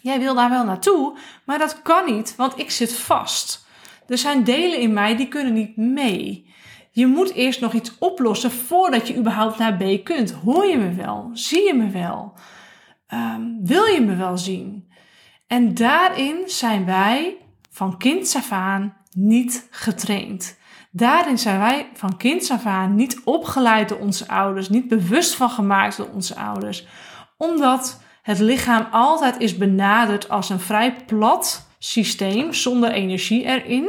jij 0.00 0.18
wil 0.18 0.34
daar 0.34 0.50
wel 0.50 0.64
naartoe, 0.64 1.18
maar 1.44 1.58
dat 1.58 1.82
kan 1.82 2.14
niet, 2.14 2.36
want 2.36 2.58
ik 2.58 2.70
zit 2.70 2.92
vast. 2.92 3.66
Er 4.08 4.18
zijn 4.18 4.44
delen 4.44 4.78
in 4.78 4.92
mij 4.92 5.16
die 5.16 5.28
kunnen 5.28 5.52
niet 5.52 5.76
mee. 5.76 6.51
Je 6.94 7.06
moet 7.06 7.32
eerst 7.32 7.60
nog 7.60 7.72
iets 7.72 7.98
oplossen 7.98 8.50
voordat 8.50 9.08
je 9.08 9.16
überhaupt 9.16 9.58
naar 9.58 9.76
B 9.76 10.04
kunt. 10.04 10.30
Hoor 10.30 10.66
je 10.66 10.76
me 10.76 10.94
wel? 10.94 11.30
Zie 11.32 11.66
je 11.66 11.74
me 11.74 11.90
wel? 11.90 12.34
um, 13.12 13.58
wil 13.62 13.84
je 13.84 14.00
me 14.00 14.16
wel 14.16 14.38
zien? 14.38 14.90
En 15.46 15.74
daarin 15.74 16.42
zijn 16.46 16.84
wij 16.84 17.36
van 17.70 17.98
kind 17.98 18.34
af 18.36 18.52
aan 18.52 18.96
niet 19.10 19.66
getraind. 19.70 20.58
Daarin 20.90 21.38
zijn 21.38 21.58
wij 21.58 21.88
van 21.94 22.16
kind 22.16 22.50
af 22.50 22.66
aan 22.66 22.94
niet 22.94 23.20
opgeleid 23.24 23.88
door 23.88 23.98
onze 23.98 24.28
ouders, 24.28 24.68
niet 24.68 24.88
bewust 24.88 25.34
van 25.34 25.50
gemaakt 25.50 25.96
door 25.96 26.08
onze 26.14 26.36
ouders, 26.36 26.86
omdat 27.36 28.00
het 28.22 28.38
lichaam 28.38 28.86
altijd 28.90 29.38
is 29.38 29.56
benaderd 29.56 30.28
als 30.28 30.48
een 30.48 30.60
vrij 30.60 30.96
plat 31.06 31.68
systeem 31.78 32.52
zonder 32.52 32.90
energie 32.90 33.44
erin. 33.44 33.88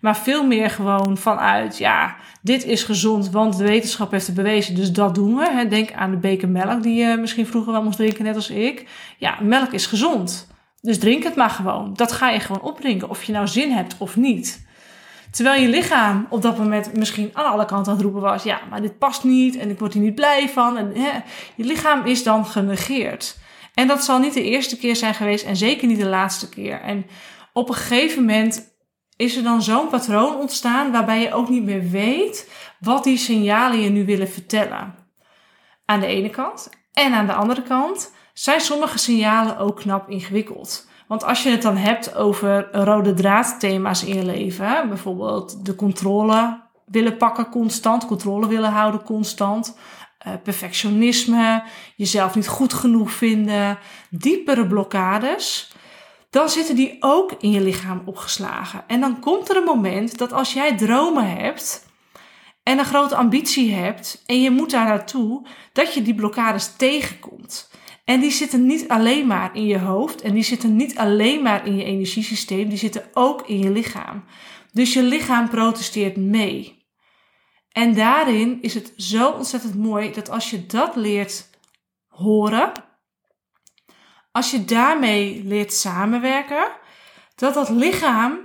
Maar 0.00 0.16
veel 0.16 0.46
meer 0.46 0.70
gewoon 0.70 1.16
vanuit, 1.16 1.78
ja, 1.78 2.16
dit 2.42 2.64
is 2.64 2.82
gezond, 2.82 3.30
want 3.30 3.56
de 3.56 3.64
wetenschap 3.64 4.10
heeft 4.10 4.26
het 4.26 4.36
bewezen, 4.36 4.74
dus 4.74 4.92
dat 4.92 5.14
doen 5.14 5.36
we. 5.36 5.66
Denk 5.68 5.92
aan 5.92 6.10
de 6.10 6.16
beker 6.16 6.48
melk 6.48 6.82
die 6.82 6.94
je 6.94 7.16
misschien 7.16 7.46
vroeger 7.46 7.72
wel 7.72 7.82
moest 7.82 7.96
drinken, 7.96 8.24
net 8.24 8.34
als 8.34 8.50
ik. 8.50 8.88
Ja, 9.18 9.38
melk 9.40 9.72
is 9.72 9.86
gezond. 9.86 10.48
Dus 10.80 10.98
drink 10.98 11.22
het 11.22 11.36
maar 11.36 11.50
gewoon. 11.50 11.94
Dat 11.94 12.12
ga 12.12 12.30
je 12.30 12.40
gewoon 12.40 12.62
opdrinken, 12.62 13.08
of 13.08 13.22
je 13.22 13.32
nou 13.32 13.46
zin 13.46 13.70
hebt 13.70 13.94
of 13.98 14.16
niet. 14.16 14.66
Terwijl 15.30 15.62
je 15.62 15.68
lichaam 15.68 16.26
op 16.30 16.42
dat 16.42 16.58
moment 16.58 16.96
misschien 16.96 17.30
aan 17.32 17.44
alle 17.44 17.64
kanten 17.64 17.92
aan 17.92 17.98
het 17.98 18.06
roepen 18.06 18.22
was: 18.22 18.42
ja, 18.42 18.60
maar 18.70 18.80
dit 18.80 18.98
past 18.98 19.24
niet 19.24 19.56
en 19.56 19.70
ik 19.70 19.78
word 19.78 19.92
hier 19.92 20.02
niet 20.02 20.14
blij 20.14 20.48
van. 20.48 20.76
En 20.76 20.92
hè, 20.94 21.10
je 21.54 21.64
lichaam 21.64 22.04
is 22.04 22.22
dan 22.22 22.46
genegeerd. 22.46 23.38
En 23.74 23.86
dat 23.86 24.04
zal 24.04 24.18
niet 24.18 24.34
de 24.34 24.42
eerste 24.42 24.78
keer 24.78 24.96
zijn 24.96 25.14
geweest 25.14 25.44
en 25.44 25.56
zeker 25.56 25.88
niet 25.88 25.98
de 25.98 26.06
laatste 26.06 26.48
keer. 26.48 26.80
En 26.80 27.06
op 27.52 27.68
een 27.68 27.74
gegeven 27.74 28.24
moment 28.24 28.76
is 29.18 29.36
er 29.36 29.42
dan 29.42 29.62
zo'n 29.62 29.88
patroon 29.88 30.36
ontstaan 30.36 30.92
waarbij 30.92 31.20
je 31.20 31.32
ook 31.32 31.48
niet 31.48 31.64
meer 31.64 31.90
weet 31.90 32.50
wat 32.80 33.04
die 33.04 33.16
signalen 33.16 33.80
je 33.80 33.88
nu 33.88 34.04
willen 34.04 34.28
vertellen. 34.28 34.94
Aan 35.84 36.00
de 36.00 36.06
ene 36.06 36.30
kant. 36.30 36.70
En 36.92 37.12
aan 37.12 37.26
de 37.26 37.32
andere 37.32 37.62
kant 37.62 38.12
zijn 38.32 38.60
sommige 38.60 38.98
signalen 38.98 39.58
ook 39.58 39.76
knap 39.76 40.10
ingewikkeld. 40.10 40.88
Want 41.08 41.24
als 41.24 41.42
je 41.42 41.50
het 41.50 41.62
dan 41.62 41.76
hebt 41.76 42.14
over 42.14 42.68
rode 42.72 43.14
draadthema's 43.14 44.04
in 44.04 44.14
je 44.16 44.24
leven, 44.24 44.88
bijvoorbeeld 44.88 45.66
de 45.66 45.74
controle 45.74 46.60
willen 46.86 47.16
pakken 47.16 47.48
constant, 47.48 48.06
controle 48.06 48.48
willen 48.48 48.70
houden 48.70 49.02
constant, 49.02 49.78
uh, 50.26 50.32
perfectionisme, 50.42 51.62
jezelf 51.96 52.34
niet 52.34 52.48
goed 52.48 52.72
genoeg 52.72 53.10
vinden, 53.10 53.78
diepere 54.10 54.66
blokkades, 54.66 55.72
dan 56.30 56.48
zitten 56.48 56.76
die 56.76 56.96
ook 57.00 57.32
in 57.38 57.50
je 57.50 57.60
lichaam 57.60 58.02
opgeslagen. 58.04 58.84
En 58.86 59.00
dan 59.00 59.20
komt 59.20 59.48
er 59.48 59.56
een 59.56 59.64
moment 59.64 60.18
dat 60.18 60.32
als 60.32 60.52
jij 60.52 60.76
dromen 60.76 61.36
hebt 61.36 61.86
en 62.62 62.78
een 62.78 62.84
grote 62.84 63.16
ambitie 63.16 63.72
hebt 63.72 64.22
en 64.26 64.42
je 64.42 64.50
moet 64.50 64.70
daar 64.70 64.86
naartoe, 64.86 65.46
dat 65.72 65.94
je 65.94 66.02
die 66.02 66.14
blokkades 66.14 66.76
tegenkomt. 66.76 67.70
En 68.04 68.20
die 68.20 68.30
zitten 68.30 68.66
niet 68.66 68.88
alleen 68.88 69.26
maar 69.26 69.56
in 69.56 69.66
je 69.66 69.78
hoofd 69.78 70.20
en 70.20 70.34
die 70.34 70.42
zitten 70.42 70.76
niet 70.76 70.98
alleen 70.98 71.42
maar 71.42 71.66
in 71.66 71.76
je 71.76 71.84
energiesysteem, 71.84 72.68
die 72.68 72.78
zitten 72.78 73.04
ook 73.12 73.48
in 73.48 73.58
je 73.58 73.70
lichaam. 73.70 74.24
Dus 74.72 74.92
je 74.92 75.02
lichaam 75.02 75.48
protesteert 75.48 76.16
mee. 76.16 76.86
En 77.72 77.94
daarin 77.94 78.62
is 78.62 78.74
het 78.74 78.92
zo 78.96 79.30
ontzettend 79.30 79.74
mooi 79.74 80.12
dat 80.12 80.30
als 80.30 80.50
je 80.50 80.66
dat 80.66 80.96
leert 80.96 81.50
horen, 82.06 82.72
als 84.38 84.50
je 84.50 84.64
daarmee 84.64 85.42
leert 85.44 85.72
samenwerken, 85.72 86.68
dat 87.34 87.54
dat 87.54 87.68
lichaam 87.68 88.38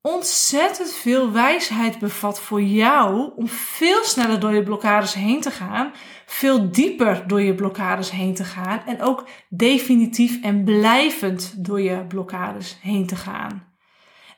ontzettend 0.00 0.92
veel 0.92 1.32
wijsheid 1.32 1.98
bevat 1.98 2.40
voor 2.40 2.62
jou 2.62 3.32
om 3.36 3.48
veel 3.48 4.04
sneller 4.04 4.40
door 4.40 4.54
je 4.54 4.62
blokkades 4.62 5.14
heen 5.14 5.40
te 5.40 5.50
gaan, 5.50 5.92
veel 6.26 6.70
dieper 6.70 7.24
door 7.26 7.40
je 7.40 7.54
blokkades 7.54 8.10
heen 8.10 8.34
te 8.34 8.44
gaan 8.44 8.82
en 8.86 9.02
ook 9.02 9.28
definitief 9.48 10.42
en 10.42 10.64
blijvend 10.64 11.64
door 11.64 11.80
je 11.80 12.04
blokkades 12.04 12.78
heen 12.82 13.06
te 13.06 13.16
gaan. 13.16 13.74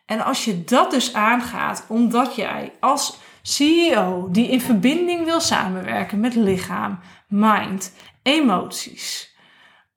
En 0.06 0.24
als 0.24 0.44
je 0.44 0.64
dat 0.64 0.90
dus 0.90 1.14
aangaat, 1.14 1.84
omdat 1.88 2.34
jij 2.34 2.72
als 2.80 3.18
CEO 3.42 4.28
die 4.30 4.48
in 4.48 4.60
verbinding 4.60 5.24
wil 5.24 5.40
samenwerken 5.40 6.20
met 6.20 6.34
lichaam, 6.34 6.98
mind, 7.28 7.94
emoties, 8.22 9.36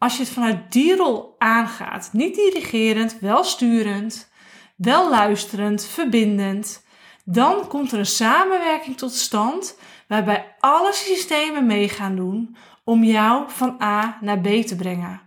als 0.01 0.17
je 0.17 0.23
het 0.23 0.31
vanuit 0.31 0.71
die 0.71 0.95
rol 0.95 1.35
aangaat, 1.37 2.09
niet 2.13 2.35
dirigerend, 2.35 3.19
wel 3.19 3.43
sturend, 3.43 4.31
wel 4.75 5.09
luisterend, 5.09 5.85
verbindend, 5.85 6.85
dan 7.25 7.67
komt 7.67 7.91
er 7.91 7.99
een 7.99 8.05
samenwerking 8.05 8.97
tot 8.97 9.13
stand 9.13 9.77
waarbij 10.07 10.55
alle 10.59 10.93
systemen 10.93 11.65
mee 11.65 11.89
gaan 11.89 12.15
doen 12.15 12.55
om 12.83 13.03
jou 13.03 13.43
van 13.47 13.81
A 13.81 14.17
naar 14.21 14.39
B 14.39 14.47
te 14.47 14.75
brengen. 14.75 15.21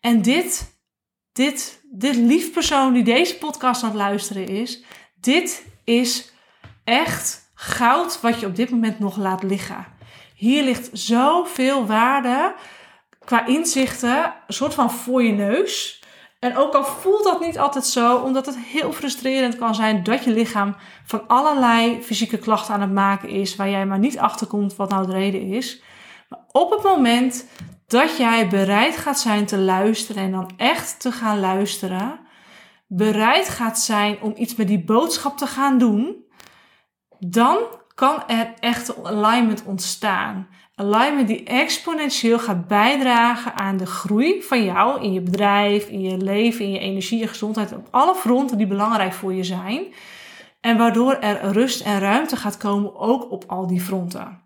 En 0.00 0.22
dit, 0.22 0.80
dit, 1.32 1.82
dit 1.90 2.16
liefpersoon 2.16 2.92
die 2.92 3.04
deze 3.04 3.38
podcast 3.38 3.82
aan 3.82 3.88
het 3.88 3.98
luisteren 3.98 4.46
is, 4.46 4.84
dit 5.20 5.66
is 5.84 6.32
echt 6.84 7.50
goud 7.54 8.20
wat 8.20 8.40
je 8.40 8.46
op 8.46 8.56
dit 8.56 8.70
moment 8.70 8.98
nog 8.98 9.16
laat 9.16 9.42
liggen. 9.42 9.86
Hier 10.34 10.62
ligt 10.62 10.90
zoveel 10.92 11.86
waarde 11.86 12.54
qua 13.24 13.46
inzichten, 13.46 14.34
een 14.46 14.54
soort 14.54 14.74
van 14.74 14.90
voor 14.90 15.22
je 15.22 15.32
neus. 15.32 16.02
En 16.38 16.56
ook 16.56 16.74
al 16.74 16.84
voelt 16.84 17.24
dat 17.24 17.40
niet 17.40 17.58
altijd 17.58 17.86
zo, 17.86 18.16
omdat 18.16 18.46
het 18.46 18.58
heel 18.58 18.92
frustrerend 18.92 19.56
kan 19.56 19.74
zijn 19.74 20.02
dat 20.02 20.24
je 20.24 20.30
lichaam 20.30 20.76
van 21.04 21.26
allerlei 21.26 22.02
fysieke 22.02 22.38
klachten 22.38 22.74
aan 22.74 22.80
het 22.80 22.92
maken 22.92 23.28
is, 23.28 23.56
waar 23.56 23.70
jij 23.70 23.86
maar 23.86 23.98
niet 23.98 24.18
achter 24.18 24.46
komt 24.46 24.76
wat 24.76 24.90
nou 24.90 25.06
de 25.06 25.12
reden 25.12 25.40
is. 25.42 25.82
Maar 26.28 26.40
op 26.52 26.70
het 26.70 26.82
moment 26.82 27.46
dat 27.86 28.16
jij 28.16 28.48
bereid 28.48 28.96
gaat 28.96 29.18
zijn 29.18 29.46
te 29.46 29.58
luisteren 29.58 30.22
en 30.22 30.30
dan 30.30 30.50
echt 30.56 31.00
te 31.00 31.12
gaan 31.12 31.40
luisteren, 31.40 32.20
bereid 32.86 33.48
gaat 33.48 33.78
zijn 33.78 34.20
om 34.20 34.32
iets 34.36 34.54
met 34.54 34.68
die 34.68 34.84
boodschap 34.84 35.38
te 35.38 35.46
gaan 35.46 35.78
doen, 35.78 36.24
dan 37.18 37.58
kan 37.94 38.22
er 38.26 38.54
echt 38.60 39.04
alignment 39.04 39.64
ontstaan. 39.64 40.48
Alignment 40.80 41.28
die 41.28 41.44
exponentieel 41.44 42.38
gaat 42.38 42.66
bijdragen 42.66 43.54
aan 43.54 43.76
de 43.76 43.86
groei 43.86 44.42
van 44.42 44.64
jou 44.64 45.02
in 45.02 45.12
je 45.12 45.20
bedrijf, 45.20 45.88
in 45.88 46.00
je 46.00 46.16
leven, 46.16 46.64
in 46.64 46.70
je 46.70 46.78
energie 46.78 47.22
en 47.22 47.28
gezondheid, 47.28 47.72
op 47.72 47.88
alle 47.90 48.14
fronten 48.14 48.58
die 48.58 48.66
belangrijk 48.66 49.12
voor 49.12 49.34
je 49.34 49.44
zijn. 49.44 49.82
En 50.60 50.78
waardoor 50.78 51.14
er 51.14 51.52
rust 51.52 51.80
en 51.80 51.98
ruimte 51.98 52.36
gaat 52.36 52.56
komen 52.56 52.96
ook 52.96 53.30
op 53.30 53.44
al 53.46 53.66
die 53.66 53.80
fronten. 53.80 54.42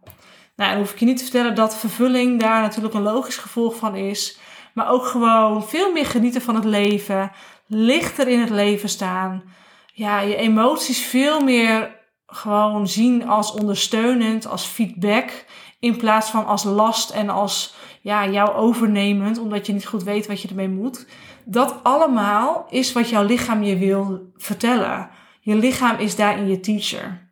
Nou, 0.57 0.71
dan 0.71 0.79
hoef 0.79 0.93
ik 0.93 0.99
je 0.99 1.05
niet 1.05 1.17
te 1.17 1.23
vertellen 1.23 1.55
dat 1.55 1.77
vervulling 1.77 2.41
daar 2.41 2.61
natuurlijk 2.61 2.95
een 2.95 3.03
logisch 3.03 3.39
gevolg 3.39 3.77
van 3.77 3.97
is. 3.97 4.39
Maar 4.73 4.91
ook 4.91 5.07
gewoon 5.07 5.65
veel 5.65 5.93
meer 5.93 6.07
genieten 6.07 6.43
van 6.43 6.55
het 6.55 6.65
leven, 6.65 7.33
lichter 7.67 8.29
in 8.29 8.41
het 8.41 8.51
leven 8.51 8.89
staan. 8.89 9.43
Ja, 9.93 10.21
je 10.21 10.37
emoties 10.37 11.05
veel 11.05 11.41
meer 11.41 12.03
gewoon 12.27 12.89
zien 12.89 13.29
als 13.29 13.53
ondersteunend, 13.53 14.47
als 14.47 14.65
feedback. 14.65 15.45
In 15.85 15.97
plaats 15.97 16.31
van 16.31 16.47
als 16.47 16.65
last 16.65 17.11
en 17.11 17.29
als 17.29 17.75
ja, 18.01 18.29
jou 18.29 18.55
overnemend, 18.55 19.39
omdat 19.39 19.67
je 19.67 19.73
niet 19.73 19.87
goed 19.87 20.03
weet 20.03 20.27
wat 20.27 20.41
je 20.41 20.49
ermee 20.49 20.69
moet. 20.69 21.07
Dat 21.45 21.81
allemaal 21.83 22.67
is 22.71 22.93
wat 22.93 23.09
jouw 23.09 23.25
lichaam 23.25 23.63
je 23.63 23.79
wil 23.79 24.31
vertellen. 24.37 25.11
Je 25.41 25.55
lichaam 25.55 25.99
is 25.99 26.17
daarin 26.17 26.49
je 26.49 26.61
teacher. 26.61 27.31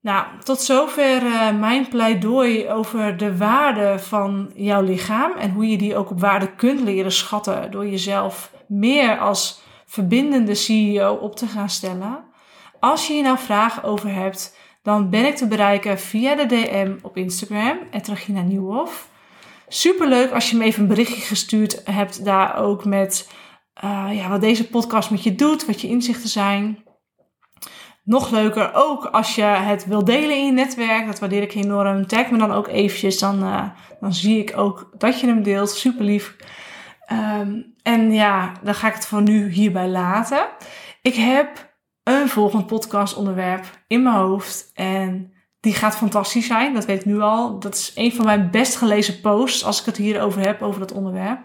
Nou, 0.00 0.24
tot 0.44 0.60
zover 0.60 1.22
uh, 1.22 1.58
mijn 1.58 1.88
pleidooi 1.88 2.68
over 2.68 3.16
de 3.16 3.36
waarde 3.36 3.98
van 3.98 4.50
jouw 4.54 4.82
lichaam 4.82 5.32
en 5.32 5.50
hoe 5.50 5.66
je 5.66 5.78
die 5.78 5.96
ook 5.96 6.10
op 6.10 6.20
waarde 6.20 6.54
kunt 6.54 6.80
leren 6.80 7.12
schatten 7.12 7.70
door 7.70 7.86
jezelf 7.86 8.52
meer 8.66 9.18
als 9.18 9.62
verbindende 9.86 10.54
CEO 10.54 11.14
op 11.14 11.36
te 11.36 11.46
gaan 11.46 11.68
stellen. 11.68 12.24
Als 12.80 13.06
je 13.06 13.12
hier 13.12 13.22
nou 13.22 13.38
vragen 13.38 13.82
over 13.82 14.14
hebt, 14.14 14.58
dan 14.82 15.10
ben 15.10 15.26
ik 15.26 15.36
te 15.36 15.48
bereiken 15.48 15.98
via 15.98 16.34
de 16.34 16.46
DM 16.46 16.92
op 17.02 17.16
Instagram, 17.16 17.78
Regina 17.90 18.42
Nieuwhof. 18.42 19.08
Super 19.68 20.08
leuk 20.08 20.30
als 20.30 20.50
je 20.50 20.56
me 20.56 20.64
even 20.64 20.82
een 20.82 20.88
berichtje 20.88 21.20
gestuurd 21.20 21.80
hebt 21.84 22.24
daar 22.24 22.56
ook 22.56 22.84
met 22.84 23.30
uh, 23.84 24.08
ja, 24.12 24.28
wat 24.28 24.40
deze 24.40 24.68
podcast 24.68 25.10
met 25.10 25.22
je 25.22 25.34
doet, 25.34 25.66
wat 25.66 25.80
je 25.80 25.88
inzichten 25.88 26.28
zijn. 26.28 26.84
Nog 28.04 28.30
leuker 28.30 28.70
ook 28.74 29.04
als 29.04 29.34
je 29.34 29.42
het 29.42 29.86
wil 29.86 30.04
delen 30.04 30.36
in 30.36 30.46
je 30.46 30.52
netwerk. 30.52 31.06
Dat 31.06 31.18
waardeer 31.18 31.42
ik 31.42 31.54
enorm. 31.54 32.06
Tag 32.06 32.30
me 32.30 32.38
dan 32.38 32.52
ook 32.52 32.68
eventjes. 32.68 33.18
Dan, 33.18 33.44
uh, 33.44 33.68
dan 34.00 34.14
zie 34.14 34.38
ik 34.38 34.56
ook 34.56 34.90
dat 34.98 35.20
je 35.20 35.26
hem 35.26 35.42
deelt. 35.42 35.70
Super 35.70 36.04
lief. 36.04 36.36
Um, 37.12 37.74
en 37.82 38.12
ja, 38.12 38.52
dan 38.62 38.74
ga 38.74 38.88
ik 38.88 38.94
het 38.94 39.06
voor 39.06 39.22
nu 39.22 39.50
hierbij 39.50 39.88
laten. 39.88 40.48
Ik 41.02 41.14
heb 41.14 41.69
een 42.10 42.28
volgend 42.28 42.66
podcastonderwerp 42.66 43.64
in 43.86 44.02
mijn 44.02 44.14
hoofd. 44.14 44.70
En 44.74 45.32
die 45.60 45.74
gaat 45.74 45.96
fantastisch 45.96 46.46
zijn. 46.46 46.74
Dat 46.74 46.84
weet 46.84 47.00
ik 47.00 47.04
nu 47.04 47.20
al. 47.20 47.58
Dat 47.58 47.74
is 47.74 47.92
een 47.94 48.12
van 48.12 48.24
mijn 48.24 48.50
best 48.50 48.76
gelezen 48.76 49.20
posts 49.20 49.64
als 49.64 49.80
ik 49.80 49.86
het 49.86 49.96
hierover 49.96 50.46
heb, 50.46 50.62
over 50.62 50.80
dat 50.80 50.92
onderwerp. 50.92 51.40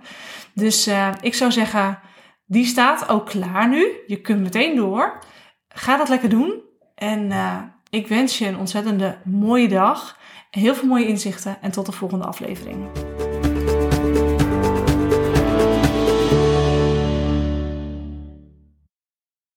Dus 0.54 0.88
uh, 0.88 1.10
ik 1.22 1.34
zou 1.34 1.52
zeggen, 1.52 2.00
die 2.46 2.66
staat 2.66 3.10
ook 3.10 3.26
klaar 3.26 3.70
nu. 3.70 3.88
Je 4.08 4.22
kunt 4.22 4.42
meteen 4.42 4.76
door. 4.76 5.20
Ga 5.68 5.98
dat 5.98 6.10
lekker 6.10 6.30
doen. 6.30 6.62
En 6.96 7.26
uh, 7.26 7.62
ik 7.90 8.08
wens 8.08 8.38
je 8.38 8.48
een 8.48 8.58
ontzettende 8.58 9.18
mooie 9.24 9.68
dag. 9.68 10.18
Heel 10.52 10.76
veel 10.76 10.88
mooie 10.88 11.08
inzichten 11.08 11.58
en 11.62 11.72
tot 11.72 11.86
de 11.86 11.92
volgende 11.92 12.26
aflevering. 12.26 12.88